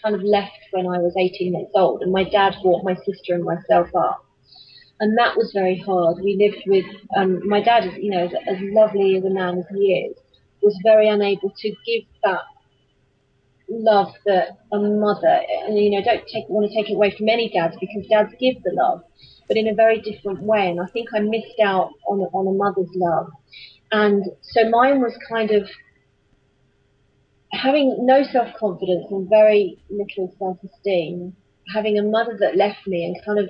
[0.03, 3.33] kind of left when I was 18 months old, and my dad brought my sister
[3.33, 4.25] and myself up.
[4.99, 6.17] And that was very hard.
[6.23, 6.85] We lived with
[7.17, 10.17] um, my dad, is you know, as, as lovely as a man as he is,
[10.61, 12.41] was very unable to give that
[13.67, 17.29] love that a mother, and you know, don't take, want to take it away from
[17.29, 19.01] any dads because dads give the love,
[19.47, 20.69] but in a very different way.
[20.69, 23.29] And I think I missed out on on a mother's love,
[23.91, 25.67] and so mine was kind of
[27.53, 31.35] having no self confidence and very little self esteem,
[31.73, 33.49] having a mother that left me and kind of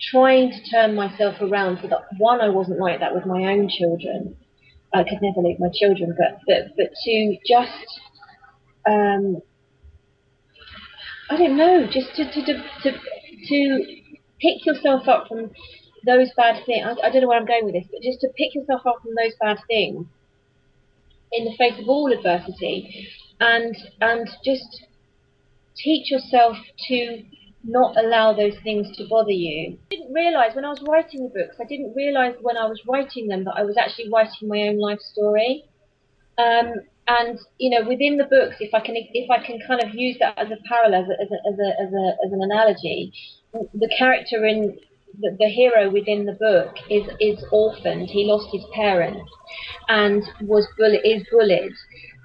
[0.00, 3.68] trying to turn myself around so that one, I wasn't like that with my own
[3.68, 4.36] children.
[4.94, 8.00] I could never leave my children, but but but to just
[8.88, 9.40] um,
[11.30, 12.98] I don't know, just to to to to,
[13.48, 13.84] to
[14.40, 15.50] pick yourself up from
[16.06, 16.86] those bad things.
[16.86, 18.96] I, I don't know where I'm going with this, but just to pick yourself up
[19.02, 20.06] from those bad things
[21.32, 23.08] in the face of all adversity,
[23.40, 24.84] and and just
[25.76, 26.56] teach yourself
[26.88, 27.22] to
[27.64, 29.78] not allow those things to bother you.
[29.92, 32.80] I didn't realise when I was writing the books, I didn't realise when I was
[32.88, 35.64] writing them that I was actually writing my own life story.
[36.38, 36.72] Um,
[37.08, 40.16] and you know, within the books, if I can if I can kind of use
[40.20, 43.12] that as a parallel, as a, as a, as a, as, a, as an analogy,
[43.52, 44.78] the character in
[45.18, 48.08] the, the hero within the book is is orphaned.
[48.08, 49.30] He lost his parents
[49.88, 51.72] and was bullied, is bullied,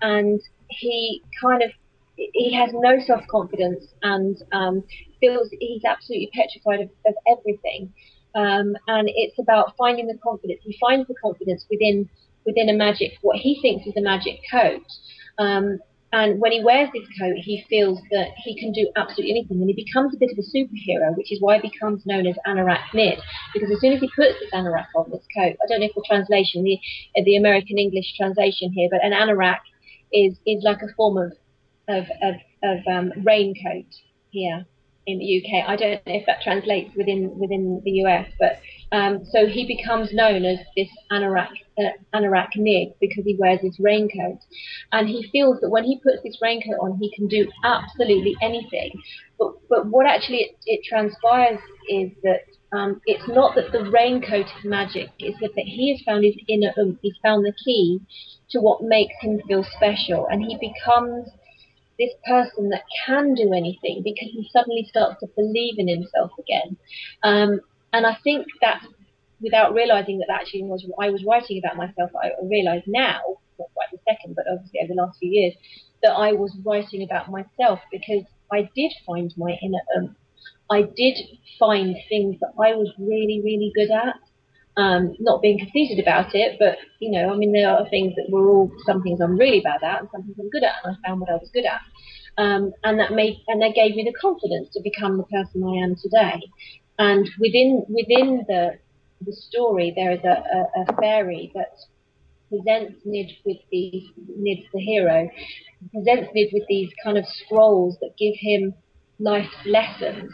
[0.01, 1.71] and he kind of
[2.15, 4.83] he has no self confidence and um,
[5.19, 7.93] feels he's absolutely petrified of, of everything.
[8.35, 10.59] Um, and it's about finding the confidence.
[10.63, 12.09] He finds the confidence within
[12.45, 14.85] within a magic, what he thinks is a magic coat.
[15.37, 15.79] Um,
[16.15, 19.69] and when he wears this coat, he feels that he can do absolutely anything, and
[19.69, 23.19] he becomes a bit of a superhero, which is why he becomes known as Anarachnid.
[23.53, 25.93] Because as soon as he puts this anorak on, this coat, I don't know if
[25.93, 26.79] the translation, the
[27.21, 29.59] the American English translation here, but an anorak
[30.13, 31.33] is is like a form of
[31.89, 33.91] of of, of um, raincoat
[34.29, 34.65] here
[35.07, 35.67] in the UK.
[35.67, 38.59] I don't know if that translates within within the US, but
[38.91, 44.39] um, so he becomes known as this anorak uh, anarachnid because he wears this raincoat,
[44.91, 48.91] and he feels that when he puts this raincoat on, he can do absolutely anything.
[49.37, 52.41] But but what actually it, it transpires is that.
[52.73, 56.35] Um, it's not that the raincoat is magic, it's that, that he has found his
[56.49, 58.01] inner oomph, he's found the key
[58.49, 61.29] to what makes him feel special, and he becomes
[61.99, 66.77] this person that can do anything because he suddenly starts to believe in himself again.
[67.23, 67.61] Um,
[67.93, 68.83] and I think that
[69.41, 73.19] without realizing that, actually was I was writing about myself, I realize now,
[73.59, 75.53] not quite the second, but obviously over the last few years,
[76.03, 80.15] that I was writing about myself because I did find my inner oomph.
[80.69, 81.17] I did
[81.59, 84.15] find things that I was really, really good at.
[84.77, 88.29] Um, not being conceited about it, but you know, I mean, there are things that
[88.29, 90.97] were all some things I'm really bad at and some things I'm good at, and
[90.97, 91.79] I found what I was good at,
[92.37, 95.81] um, and that made and that gave me the confidence to become the person I
[95.81, 96.41] am today.
[96.99, 98.77] And within within the
[99.25, 101.71] the story, there is a, a, a fairy that
[102.49, 104.03] presents Nid with these
[104.37, 105.29] Nid the hero
[105.93, 108.73] presents Nid with these kind of scrolls that give him
[109.19, 110.31] life lessons,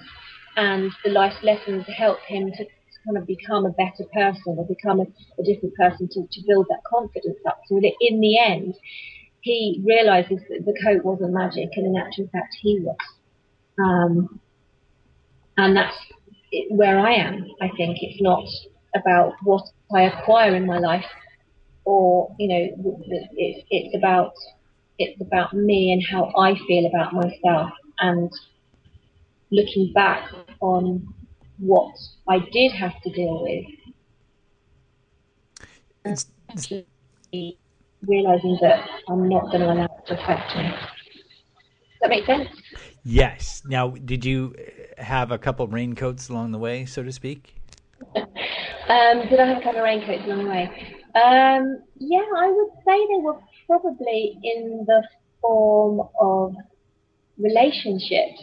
[0.57, 2.65] and the life lessons help him to
[3.05, 5.05] kind of become a better person or become a,
[5.39, 7.61] a different person to, to build that confidence up.
[7.67, 8.75] So that in the end,
[9.41, 12.95] he realizes that the coat wasn't magic, and in actual fact, he was.
[13.79, 14.39] Um,
[15.57, 15.95] and that's
[16.69, 17.47] where I am.
[17.61, 18.43] I think it's not
[18.95, 19.63] about what
[19.95, 21.05] I acquire in my life,
[21.85, 22.99] or you know,
[23.35, 24.33] it's it's about
[24.99, 28.31] it's about me and how I feel about myself, and
[29.51, 30.29] looking back
[30.61, 31.13] on
[31.61, 31.95] what
[32.27, 33.65] I did have to deal with,
[36.03, 36.85] It's, actually
[38.07, 40.63] realizing that I'm not going to allow it to affect me.
[40.63, 40.79] Does
[42.01, 42.49] that make sense?
[43.03, 43.61] yes.
[43.65, 44.55] Now, did you
[44.97, 47.55] have a couple raincoats along the way, so to speak?
[48.89, 50.65] Um, did I have a couple of raincoats along the way?
[51.15, 55.01] Um, yeah, I would say they were probably in the
[55.39, 56.55] form of
[57.37, 58.41] relationships.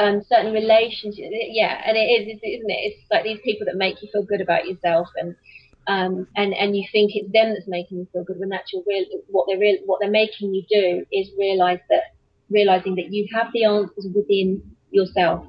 [0.00, 2.80] Um, certain relationships, yeah, and it is, isn't it?
[2.86, 5.36] It's like these people that make you feel good about yourself, and
[5.86, 9.04] um, and and you think it's them that's making you feel good when actually real,
[9.28, 12.14] what they're real, what they're making you do is realize that
[12.48, 15.44] realizing that you have the answers within yourself.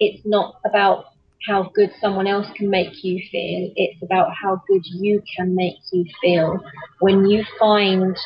[0.00, 1.06] It's not about
[1.46, 3.70] how good someone else can make you feel.
[3.76, 6.58] It's about how good you can make you feel
[7.00, 8.16] when you find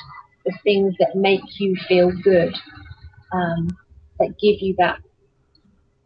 [0.45, 2.55] the things that make you feel good,
[3.33, 3.77] um,
[4.21, 5.01] that give you that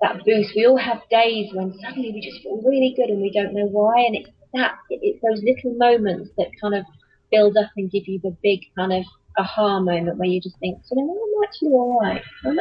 [0.02, 0.54] that boost.
[0.54, 3.66] We all have days when suddenly we just feel really good and we don't know
[3.66, 6.84] why, and it's that it's those little moments that kind of
[7.30, 9.04] build up and give you the big kind of
[9.38, 12.22] aha moment where you just think, you know, I'm actually all right.
[12.44, 12.58] I'm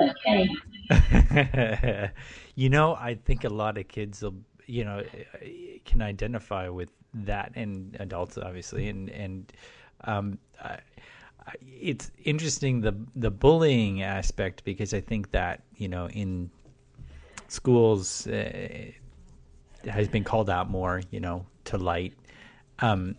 [0.89, 2.12] okay.
[2.56, 4.36] you know, I think a lot of kids will,
[4.66, 5.04] you know,
[5.86, 9.52] can identify with that, and adults obviously, and and
[10.06, 10.80] um, I,
[11.62, 16.50] it's interesting the the bullying aspect because I think that you know in
[17.52, 18.91] schools uh,
[19.84, 22.14] has been called out more, you know, to light.
[22.80, 23.16] Um,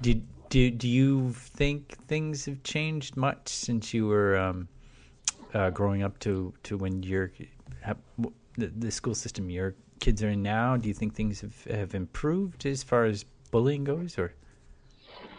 [0.00, 4.68] did do do you think things have changed much since you were um,
[5.54, 7.32] uh, growing up to to when you're
[8.58, 10.76] the, the school system your kids are in now?
[10.76, 14.34] Do you think things have have improved as far as bullying goes, or?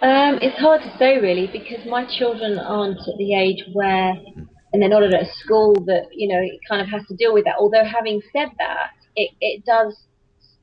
[0.01, 4.13] Um, it's hard to say really because my children aren't at the age where,
[4.75, 7.33] and they're not at a school that you know it kind of has to deal
[7.33, 7.55] with that.
[7.57, 9.95] Although having said that, it it does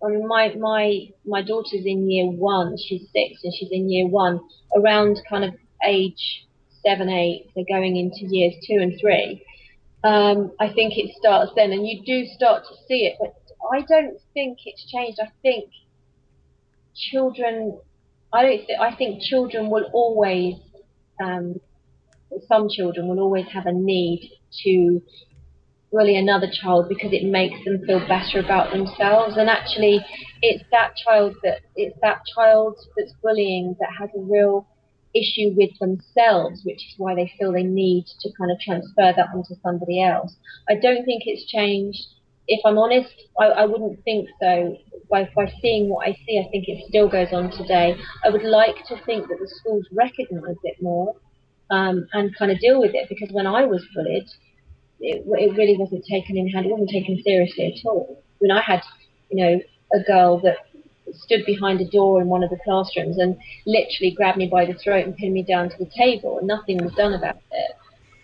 [0.04, 2.76] I mean, my my my daughter's in year one.
[2.76, 4.40] She's six, and she's in year one.
[4.76, 5.54] Around kind of
[5.86, 6.46] age
[6.84, 9.42] seven, eight, they're going into years two and three.
[10.04, 13.16] Um, I think it starts then, and you do start to see it.
[13.20, 13.34] But
[13.72, 15.20] I don't think it's changed.
[15.22, 15.70] I think
[16.94, 17.78] children.
[18.32, 18.66] I don't.
[18.66, 20.56] Th- I think children will always.
[21.22, 21.60] Um,
[22.48, 24.30] some children will always have a need
[24.64, 25.00] to
[25.92, 29.36] bully another child because it makes them feel better about themselves.
[29.36, 30.04] And actually,
[30.40, 34.66] it's that child that it's that child that's bullying that has a real
[35.14, 39.28] issue with themselves, which is why they feel they need to kind of transfer that
[39.34, 40.34] onto somebody else.
[40.68, 42.00] I don't think it's changed.
[42.48, 44.76] If I'm honest, I, I wouldn't think so.
[45.10, 47.96] By, by seeing what I see, I think it still goes on today.
[48.24, 51.14] I would like to think that the schools recognise it more
[51.70, 54.28] um, and kind of deal with it because when I was bullied,
[55.00, 56.66] it, it really wasn't taken in hand.
[56.66, 58.22] It wasn't taken seriously at all.
[58.38, 58.82] When I had,
[59.30, 59.60] you know,
[59.94, 60.58] a girl that
[61.12, 63.36] stood behind a door in one of the classrooms and
[63.66, 66.82] literally grabbed me by the throat and pinned me down to the table, and nothing
[66.82, 67.72] was done about it.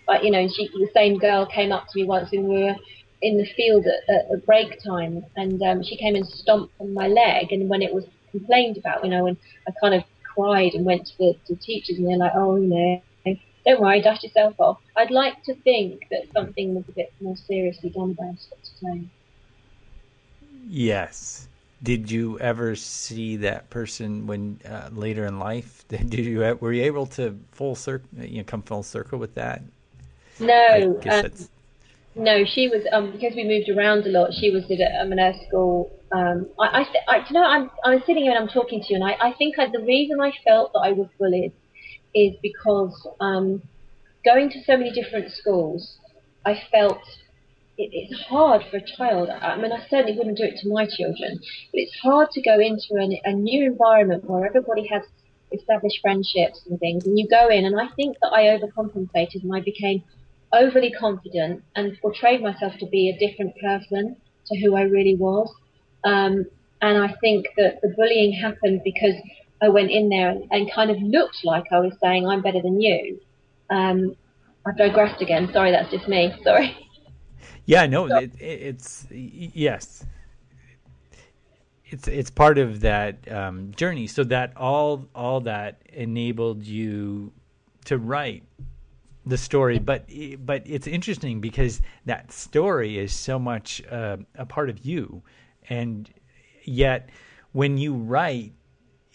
[0.07, 2.77] But you know, she, the same girl came up to me once when we were
[3.21, 7.09] in the field at, at, break time, and um, she came and stomped on my
[7.09, 7.53] leg.
[7.53, 9.37] And when it was complained about, you know, and
[9.67, 12.69] I kind of cried and went to the to teachers, and they're like, "Oh, you
[12.69, 13.03] know,
[13.69, 14.79] don't worry, dust yourself off.
[14.97, 19.05] I'd like to think that something was a bit more seriously done about it today.
[20.67, 21.49] Yes.
[21.83, 25.85] Did you ever see that person when uh, later in life?
[25.89, 29.63] Did you were you able to full circle, you know, come full circle with that?
[30.41, 31.31] No, um,
[32.15, 32.45] no.
[32.45, 34.33] She was um, because we moved around a lot.
[34.35, 35.93] She was at a, um, an school.
[36.11, 38.97] Um, I, I, I, you know, I'm, I'm sitting here and I'm talking to you,
[38.97, 41.53] and I, I think I, the reason I felt that I was bullied
[42.15, 43.63] is because um,
[44.25, 45.99] going to so many different schools,
[46.45, 46.99] I felt
[47.77, 49.29] it, it's hard for a child.
[49.31, 52.59] I mean, I certainly wouldn't do it to my children, but it's hard to go
[52.59, 55.03] into an, a new environment where everybody has
[55.53, 59.55] established friendships and things, and you go in, and I think that I overcompensated and
[59.55, 60.03] I became
[60.53, 65.53] overly confident and portrayed myself to be a different person to who I really was.
[66.05, 66.47] Um,
[66.81, 69.15] and I think that the bullying happened because
[69.61, 72.63] I went in there and, and kind of looked like I was saying, I'm better
[72.63, 73.21] than you.
[73.71, 74.17] Um,
[74.67, 75.51] I've digressed again.
[75.53, 76.33] Sorry, that's just me.
[76.45, 76.77] Sorry.
[77.67, 80.07] Yeah, no, it, it's yes,
[81.85, 84.07] it's it's part of that um, journey.
[84.07, 87.33] So that all all that enabled you
[87.85, 88.43] to write
[89.27, 94.71] the story, but but it's interesting because that story is so much uh, a part
[94.71, 95.23] of you,
[95.69, 96.11] and
[96.65, 97.11] yet
[97.53, 98.53] when you write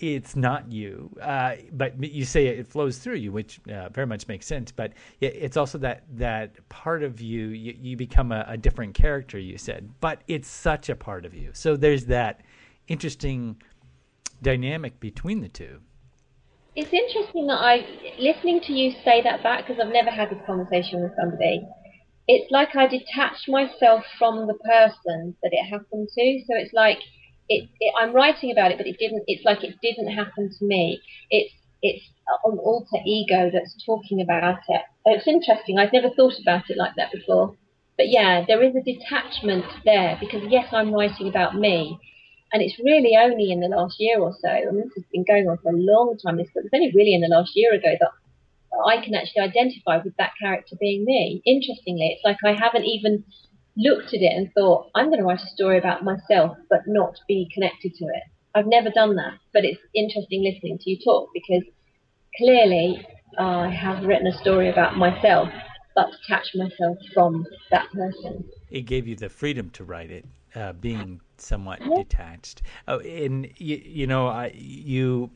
[0.03, 4.27] it's not you, uh, but you say it flows through you, which uh, very much
[4.27, 4.69] makes sense.
[4.69, 4.91] But
[5.21, 9.39] it's also that that part of you, you, you become a, a, different character.
[9.39, 11.51] You said, but it's such a part of you.
[11.53, 12.41] So there's that
[12.89, 13.61] interesting
[14.41, 15.79] dynamic between the two.
[16.75, 17.85] It's interesting that I,
[18.19, 21.65] listening to you say that back, because I've never had this conversation with somebody.
[22.27, 26.43] It's like I detached myself from the person that it happened to.
[26.47, 26.99] So it's like
[27.49, 29.23] it, it, I'm writing about it, but it didn't.
[29.27, 31.01] It's like it didn't happen to me.
[31.29, 32.05] It's it's
[32.45, 34.81] an alter ego that's talking about it.
[35.05, 35.77] It's interesting.
[35.77, 37.55] I've never thought about it like that before.
[37.97, 41.99] But yeah, there is a detachment there because yes, I'm writing about me,
[42.53, 45.49] And it's really only in the last year or so, and this has been going
[45.49, 47.93] on for a long time, this, but it's only really in the last year ago
[47.99, 48.11] that
[48.85, 51.41] I can actually identify with that character being me.
[51.45, 53.23] Interestingly, it's like I haven't even
[53.77, 57.19] looked at it and thought, I'm going to write a story about myself, but not
[57.27, 58.23] be connected to it.
[58.55, 61.63] I've never done that, but it's interesting listening to you talk because
[62.37, 63.05] clearly
[63.39, 65.49] I have written a story about myself,
[65.95, 68.47] but detached myself from that person.
[68.69, 72.61] It gave you the freedom to write it, uh, being somewhat detached.
[72.87, 75.31] Oh, and you, you know, I, you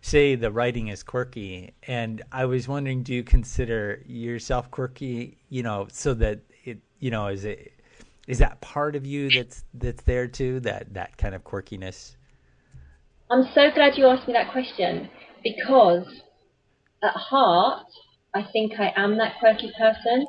[0.00, 5.36] say the writing is quirky, and I was wondering, do you consider yourself quirky?
[5.50, 7.72] You know, so that it, you know, is it
[8.26, 10.60] is that part of you that's that's there too?
[10.60, 12.16] That that kind of quirkiness.
[13.30, 15.08] I'm so glad you asked me that question
[15.42, 16.06] because
[17.02, 17.86] at heart,
[18.34, 20.26] I think I am that quirky person,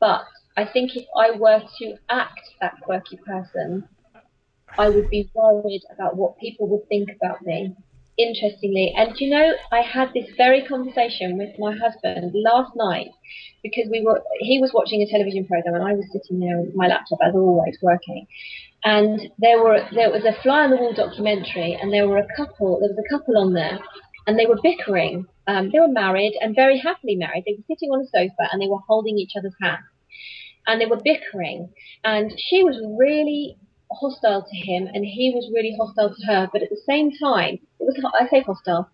[0.00, 0.22] but
[0.56, 3.88] I think if I were to act that quirky person,
[4.78, 7.76] I would be worried about what people would think about me
[8.18, 8.92] interestingly.
[8.96, 13.08] And you know, I had this very conversation with my husband last night
[13.62, 16.74] because we were he was watching a television program and I was sitting there with
[16.74, 18.26] my laptop as always working.
[18.84, 22.26] And there were there was a fly on the wall documentary and there were a
[22.36, 23.78] couple there was a couple on there
[24.26, 25.26] and they were bickering.
[25.46, 27.44] Um, they were married and very happily married.
[27.46, 29.84] They were sitting on a sofa and they were holding each other's hands.
[30.66, 31.70] And they were bickering.
[32.04, 33.56] And she was really
[33.92, 36.48] hostile to him and he was really hostile to her.
[36.52, 38.90] But at the same time, it was, I say hostile,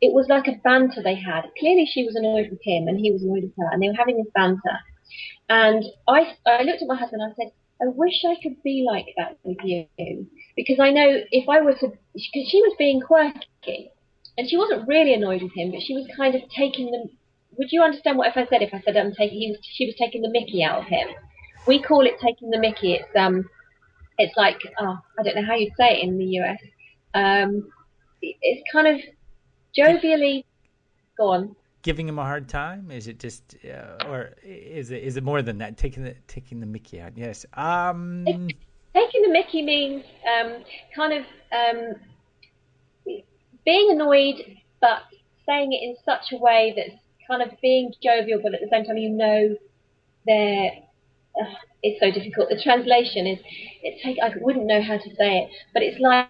[0.00, 1.42] it was like a banter they had.
[1.58, 3.98] Clearly she was annoyed with him and he was annoyed with her and they were
[3.98, 4.78] having this banter.
[5.48, 8.86] And I, I looked at my husband and I said, I wish I could be
[8.86, 9.86] like that with you.
[10.56, 13.90] Because I know if I were to, because she was being quirky
[14.38, 17.08] and she wasn't really annoyed with him, but she was kind of taking the,
[17.58, 19.86] would you understand what if I said, if I said I'm taking, he was, she
[19.86, 21.08] was taking the mickey out of him.
[21.66, 22.94] We call it taking the mickey.
[22.94, 23.44] It's, um,
[24.18, 26.60] it's like oh, I don't know how you'd say it in the US.
[27.14, 27.68] Um,
[28.22, 29.00] it's kind of
[29.76, 30.44] jovially.
[31.16, 31.56] Go on.
[31.82, 32.90] Giving him a hard time?
[32.90, 35.76] Is it just, uh, or is it is it more than that?
[35.76, 37.12] Taking the taking the Mickey out?
[37.16, 37.46] Yes.
[37.54, 38.24] Um...
[38.94, 40.64] taking the Mickey means um,
[40.94, 41.94] kind of um,
[43.64, 45.02] being annoyed, but
[45.46, 48.84] saying it in such a way that's kind of being jovial, but at the same
[48.84, 49.56] time you know
[50.26, 50.72] they're
[51.86, 52.48] it's so difficult.
[52.48, 53.38] The translation is,
[53.82, 56.28] it's take, I wouldn't know how to say it, but it's like,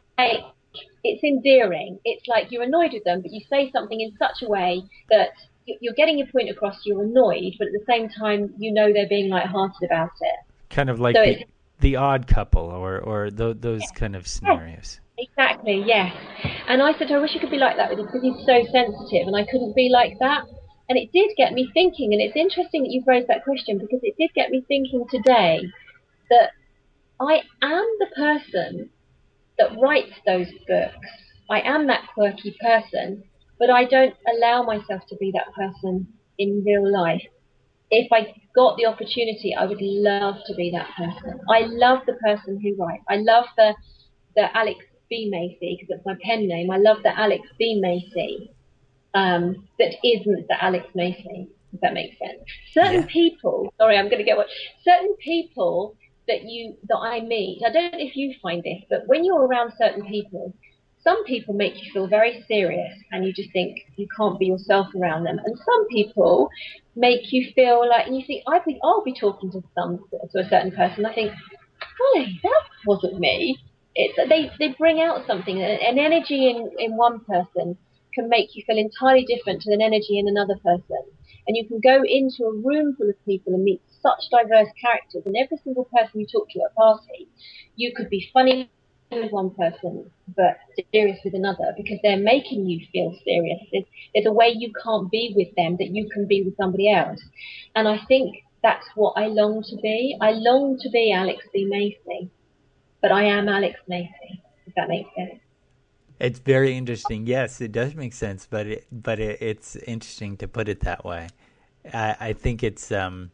[1.03, 1.99] it's endearing.
[2.05, 5.31] It's like you're annoyed with them, but you say something in such a way that
[5.67, 9.09] you're getting your point across, you're annoyed, but at the same time, you know they're
[9.09, 10.37] being light-hearted about it.
[10.69, 11.45] Kind of like so the,
[11.81, 13.91] the, odd couple or, or th- those yes.
[13.93, 15.01] kind of scenarios.
[15.19, 16.15] Exactly, yes.
[16.69, 18.63] And I said, I wish I could be like that with him because he's so
[18.71, 20.45] sensitive, and I couldn't be like that.
[20.89, 24.01] And it did get me thinking, and it's interesting that you've raised that question because
[24.03, 25.61] it did get me thinking today
[26.31, 26.51] that
[27.21, 28.91] I am the person
[29.59, 31.09] that writes those books.
[31.51, 33.23] I am that quirky person,
[33.59, 36.07] but I don't allow myself to be that person
[36.39, 37.23] in real life.
[37.91, 41.41] If I got the opportunity, I would love to be that person.
[41.49, 43.05] I love the person who writes.
[43.09, 43.75] I love the
[44.35, 45.31] the Alex B.
[45.31, 46.71] Macey because it's my pen name.
[46.71, 47.81] I love the Alex B.
[47.81, 48.51] Macey
[49.17, 52.39] um, that isn't the Alex Macey, if that makes sense.
[52.73, 53.07] Certain yeah.
[53.09, 54.47] people, sorry, I'm going to get what,
[54.85, 55.97] certain people
[56.29, 59.47] that you, that I meet, I don't know if you find this, but when you're
[59.47, 60.53] around certain people,
[61.03, 64.89] some people make you feel very serious and you just think you can't be yourself
[65.01, 65.39] around them.
[65.43, 66.51] And some people
[66.95, 70.41] make you feel like, and you think, I think I'll be talking to some, to
[70.41, 71.07] a certain person.
[71.07, 71.33] I think,
[71.97, 73.57] golly, that wasn't me.
[73.95, 77.79] It's, they, they bring out something, an energy in, in one person
[78.17, 81.05] can make you feel entirely different to an energy in another person.
[81.47, 85.23] And you can go into a room full of people and meet such diverse characters,
[85.27, 87.29] and every single person you talk to at a party,
[87.77, 88.69] you could be funny
[89.13, 90.59] with one person but
[90.93, 93.61] serious with another because they're making you feel serious.
[93.73, 96.93] There's, there's a way you can't be with them that you can be with somebody
[96.93, 97.21] else.
[97.77, 100.17] And I think that's what I long to be.
[100.21, 101.67] I long to be Alex B.
[101.67, 102.31] Macey,
[103.01, 105.41] but I am Alex Macey, if that makes sense.
[106.19, 107.27] It's very interesting.
[107.27, 111.05] Yes, it does make sense, but it, but it, it's interesting to put it that
[111.05, 111.29] way.
[111.93, 113.31] I, I think it's um,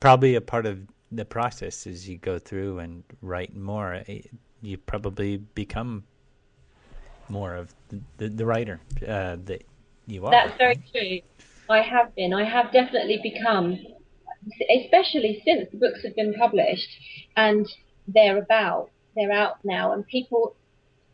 [0.00, 0.80] probably a part of
[1.12, 4.02] the process as you go through and write more.
[4.62, 6.04] You probably become
[7.28, 9.64] more of the, the, the writer uh, that
[10.06, 10.30] you are.
[10.30, 11.20] That's very true.
[11.70, 12.34] I have been.
[12.34, 13.78] I have definitely become,
[14.84, 16.88] especially since the books have been published
[17.36, 17.66] and
[18.08, 20.56] they're about, they're out now, and people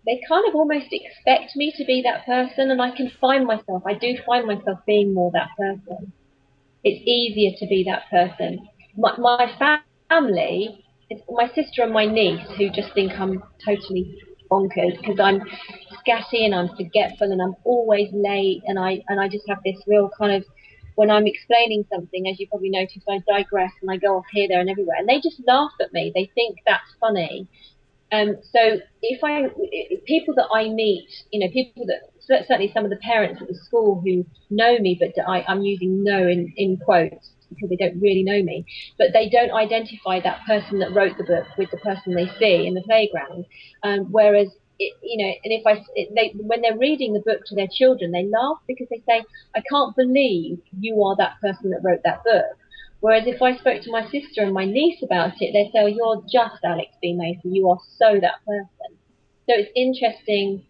[0.07, 3.83] they kind of almost expect me to be that person, and I can find myself.
[3.87, 6.13] I do find myself being more that person.
[6.85, 8.67] It's easier to be that person.
[8.97, 9.79] My, my
[10.09, 14.19] family, it's my sister and my niece who just think I'm totally
[14.51, 15.41] bonkers because I'm
[16.01, 19.77] scatty and I'm forgetful and I'm always late and I and I just have this
[19.87, 20.45] real kind of
[20.97, 24.49] when I'm explaining something, as you probably noticed, I digress and I go off here,
[24.49, 26.13] there, and everywhere, and they just laugh at me.
[26.15, 27.49] They think that's funny.
[28.13, 29.49] Um, so if I
[30.07, 33.55] people that I meet, you know, people that certainly some of the parents at the
[33.55, 38.01] school who know me, but I, I'm using know in, in quotes because they don't
[38.01, 38.65] really know me,
[38.99, 42.67] but they don't identify that person that wrote the book with the person they see
[42.67, 43.45] in the playground.
[43.83, 44.49] Um, whereas,
[44.79, 47.69] it, you know, and if I, it, they, when they're reading the book to their
[47.71, 52.01] children, they laugh because they say, I can't believe you are that person that wrote
[52.05, 52.57] that book.
[53.01, 55.87] Whereas if I spoke to my sister and my niece about it, they'd say, oh,
[55.87, 57.15] you're just Alex B.
[57.15, 57.49] Macy.
[57.49, 58.99] You are so that person.
[59.49, 60.65] So it's interesting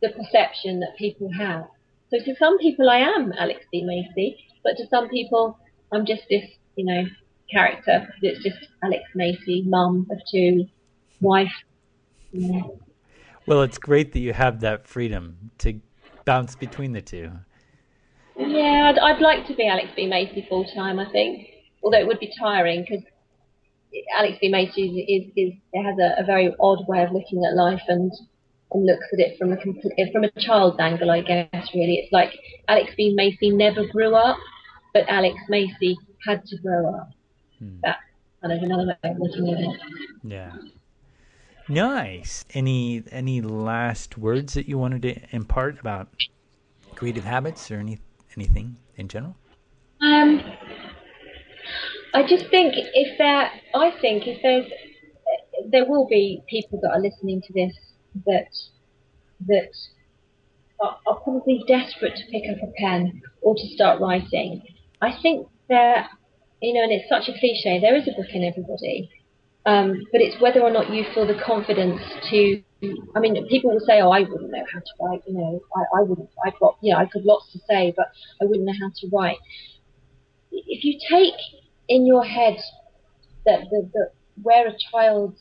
[0.00, 1.66] the perception that people have.
[2.10, 3.82] So to some people, I am Alex B.
[3.82, 5.58] Macy, but to some people,
[5.92, 6.44] I'm just this,
[6.76, 7.04] you know,
[7.50, 10.66] character that's just Alex Macy, mum of two,
[11.20, 11.52] wife.
[13.46, 15.80] Well, it's great that you have that freedom to
[16.24, 17.32] bounce between the two.
[18.36, 20.06] Yeah, I'd, I'd like to be Alex B.
[20.06, 20.98] Macy full time.
[20.98, 21.48] I think,
[21.84, 23.04] although it would be tiring because
[24.16, 24.48] Alex B.
[24.48, 28.10] Macy is, is, is has a, a, very odd way of looking at life and
[28.72, 29.56] and looks at it from a
[30.10, 31.10] from a child's angle.
[31.10, 32.32] I guess really, it's like
[32.66, 33.14] Alex B.
[33.14, 34.38] Macy never grew up
[34.94, 37.10] but Alex Macy had to grow up.
[37.58, 37.76] Hmm.
[37.82, 37.98] That's
[38.40, 39.80] kind of another way of looking at it.
[40.22, 40.52] Yeah.
[41.68, 42.44] Nice.
[42.54, 46.08] Any any last words that you wanted to impart about
[46.94, 47.98] creative habits or any
[48.36, 49.36] anything in general?
[50.00, 50.42] Um,
[52.14, 54.70] I just think if there, I think if there's,
[55.70, 57.76] there will be people that are listening to this
[58.26, 58.46] that
[59.48, 59.70] that
[60.80, 64.62] are, are probably desperate to pick up a pen or to start writing,
[65.02, 66.06] I think there,
[66.62, 69.10] you know, and it's such a cliche, there is a book in everybody.
[69.66, 72.00] Um, but it's whether or not you feel the confidence
[72.30, 72.62] to.
[73.16, 76.00] I mean, people will say, "Oh, I wouldn't know how to write." You know, I,
[76.00, 76.28] I wouldn't.
[76.46, 78.08] I've got, you know, I've got lots to say, but
[78.42, 79.38] I wouldn't know how to write.
[80.52, 81.32] If you take
[81.88, 82.56] in your head
[83.46, 84.10] that the, the
[84.42, 85.40] where a child's,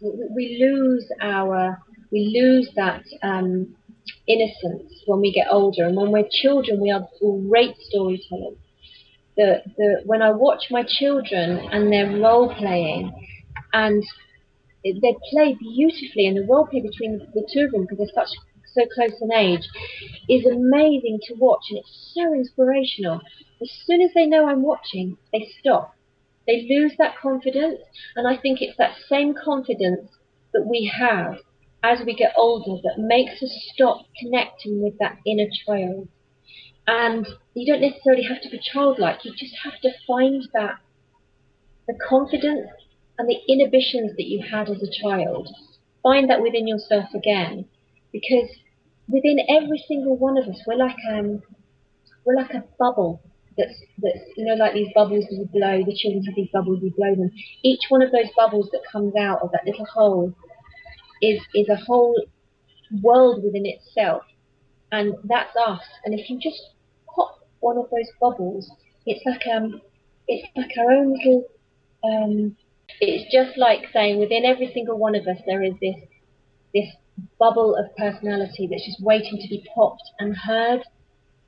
[0.00, 1.78] we lose our,
[2.12, 3.74] we lose that um,
[4.26, 7.06] innocence when we get older, and when we're children, we are
[7.48, 8.56] great storytellers
[9.40, 13.12] the, the when I watch my children and they're role playing,
[13.72, 14.02] and
[14.84, 18.36] they play beautifully, and the role play between the two of them because they're such
[18.74, 19.68] so close in age
[20.28, 23.20] is amazing to watch, and it's so inspirational.
[23.62, 25.94] As soon as they know I'm watching, they stop.
[26.46, 27.80] They lose that confidence,
[28.16, 30.10] and I think it's that same confidence
[30.52, 31.36] that we have
[31.82, 36.08] as we get older that makes us stop connecting with that inner child.
[36.86, 39.24] And you don't necessarily have to be childlike.
[39.24, 40.76] You just have to find that
[41.86, 42.68] the confidence
[43.18, 45.48] and the inhibitions that you had as a child.
[46.02, 47.66] Find that within yourself again,
[48.12, 48.48] because
[49.08, 51.42] within every single one of us, we're like um,
[52.24, 53.22] we're like a bubble
[53.56, 55.82] that's that's you know like these bubbles that you blow.
[55.84, 57.30] The children have these bubbles, you blow them.
[57.62, 60.34] Each one of those bubbles that comes out of that little hole
[61.22, 62.16] is is a whole
[63.02, 64.22] world within itself
[64.92, 65.82] and that's us.
[66.04, 66.60] And if you just
[67.14, 68.70] pop one of those bubbles,
[69.06, 69.80] it's like um,
[70.28, 71.44] it's like our own little.
[72.02, 72.56] Um,
[73.00, 75.94] it's just like saying within every single one of us there is this
[76.74, 76.86] this
[77.38, 80.82] bubble of personality that's just waiting to be popped and heard.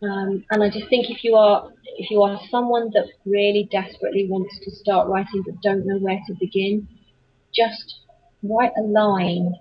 [0.03, 4.27] Um, and I just think if you are if you are someone that really desperately
[4.29, 6.89] wants to start writing but don't know where to begin,
[7.55, 8.01] just
[8.43, 9.55] write a line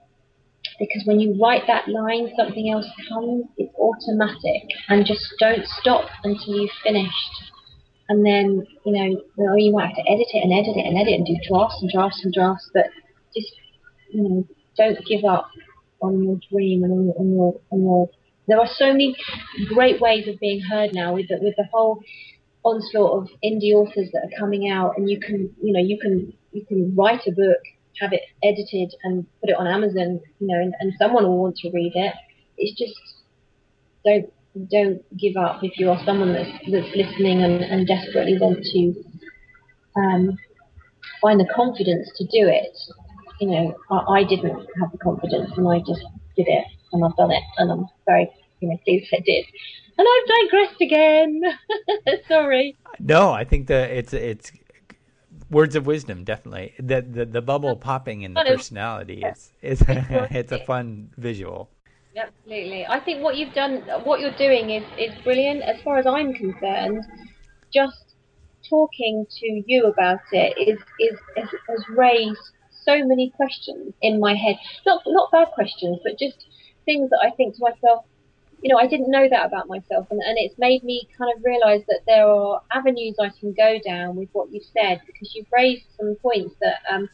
[0.80, 3.46] because when you write that line, something else comes.
[3.58, 7.52] It's automatic, and just don't stop until you've finished.
[8.10, 11.14] And then you know, you might have to edit it and edit it and edit
[11.14, 12.88] and do drafts and drafts and drafts, but
[13.36, 13.54] just
[14.10, 14.48] you know,
[14.78, 15.50] don't give up
[16.02, 18.10] on your dream and on your, on your, on your
[18.48, 19.16] there are so many
[19.74, 22.02] great ways of being heard now with the, with the whole
[22.64, 26.34] onslaught of indie authors that are coming out and you can you know you can
[26.52, 27.60] you can write a book
[28.00, 31.56] have it edited and put it on Amazon, you know, and, and someone will want
[31.58, 32.14] to read it.
[32.58, 33.00] It's just
[34.06, 34.32] don't
[34.70, 38.94] don't give up if you are someone that's that's listening and, and desperately want to
[39.96, 40.38] um,
[41.22, 42.78] find the confidence to do it.
[43.42, 46.06] You know, I, I didn't have the confidence and I just
[46.38, 48.30] did it and I've done it and I'm very
[48.60, 49.46] you know pleased I did.
[49.98, 51.42] And I've digressed again.
[52.28, 52.78] Sorry.
[53.00, 54.52] No, I think that it's it's
[55.50, 56.76] words of wisdom, definitely.
[56.78, 61.72] The the, the bubble popping in the personality is is it's a fun visual.
[62.16, 62.86] Absolutely.
[62.86, 65.62] I think what you've done, what you're doing is, is brilliant.
[65.62, 67.06] As far as I'm concerned,
[67.74, 68.16] just
[68.70, 72.52] talking to you about it is, is has, has raised
[72.84, 74.58] so many questions in my head.
[74.86, 76.46] Not not bad questions, but just
[76.86, 78.06] things that I think to myself,
[78.62, 81.44] you know, I didn't know that about myself, and, and it's made me kind of
[81.44, 85.52] realise that there are avenues I can go down with what you've said because you've
[85.52, 87.10] raised some points that um,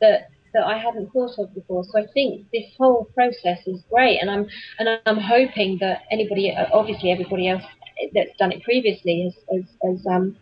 [0.00, 1.84] that that I hadn't thought of before.
[1.84, 4.46] So I think this whole process is great, and I'm
[4.78, 7.62] and I'm hoping that anybody, obviously everybody else
[8.14, 10.36] that's done it previously, has has, has um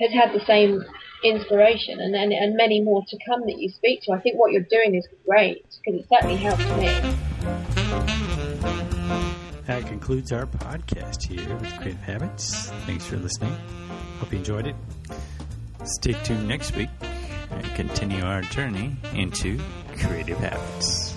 [0.00, 0.84] has had the same
[1.22, 4.12] inspiration, and, and and many more to come that you speak to.
[4.12, 7.16] I think what you're doing is great because it certainly helped me.
[9.66, 12.70] That concludes our podcast here with Creative Habits.
[12.86, 13.54] Thanks for listening.
[14.18, 14.74] Hope you enjoyed it.
[15.84, 16.90] Stay tuned next week
[17.50, 19.60] and continue our journey into
[19.96, 21.14] creative habits.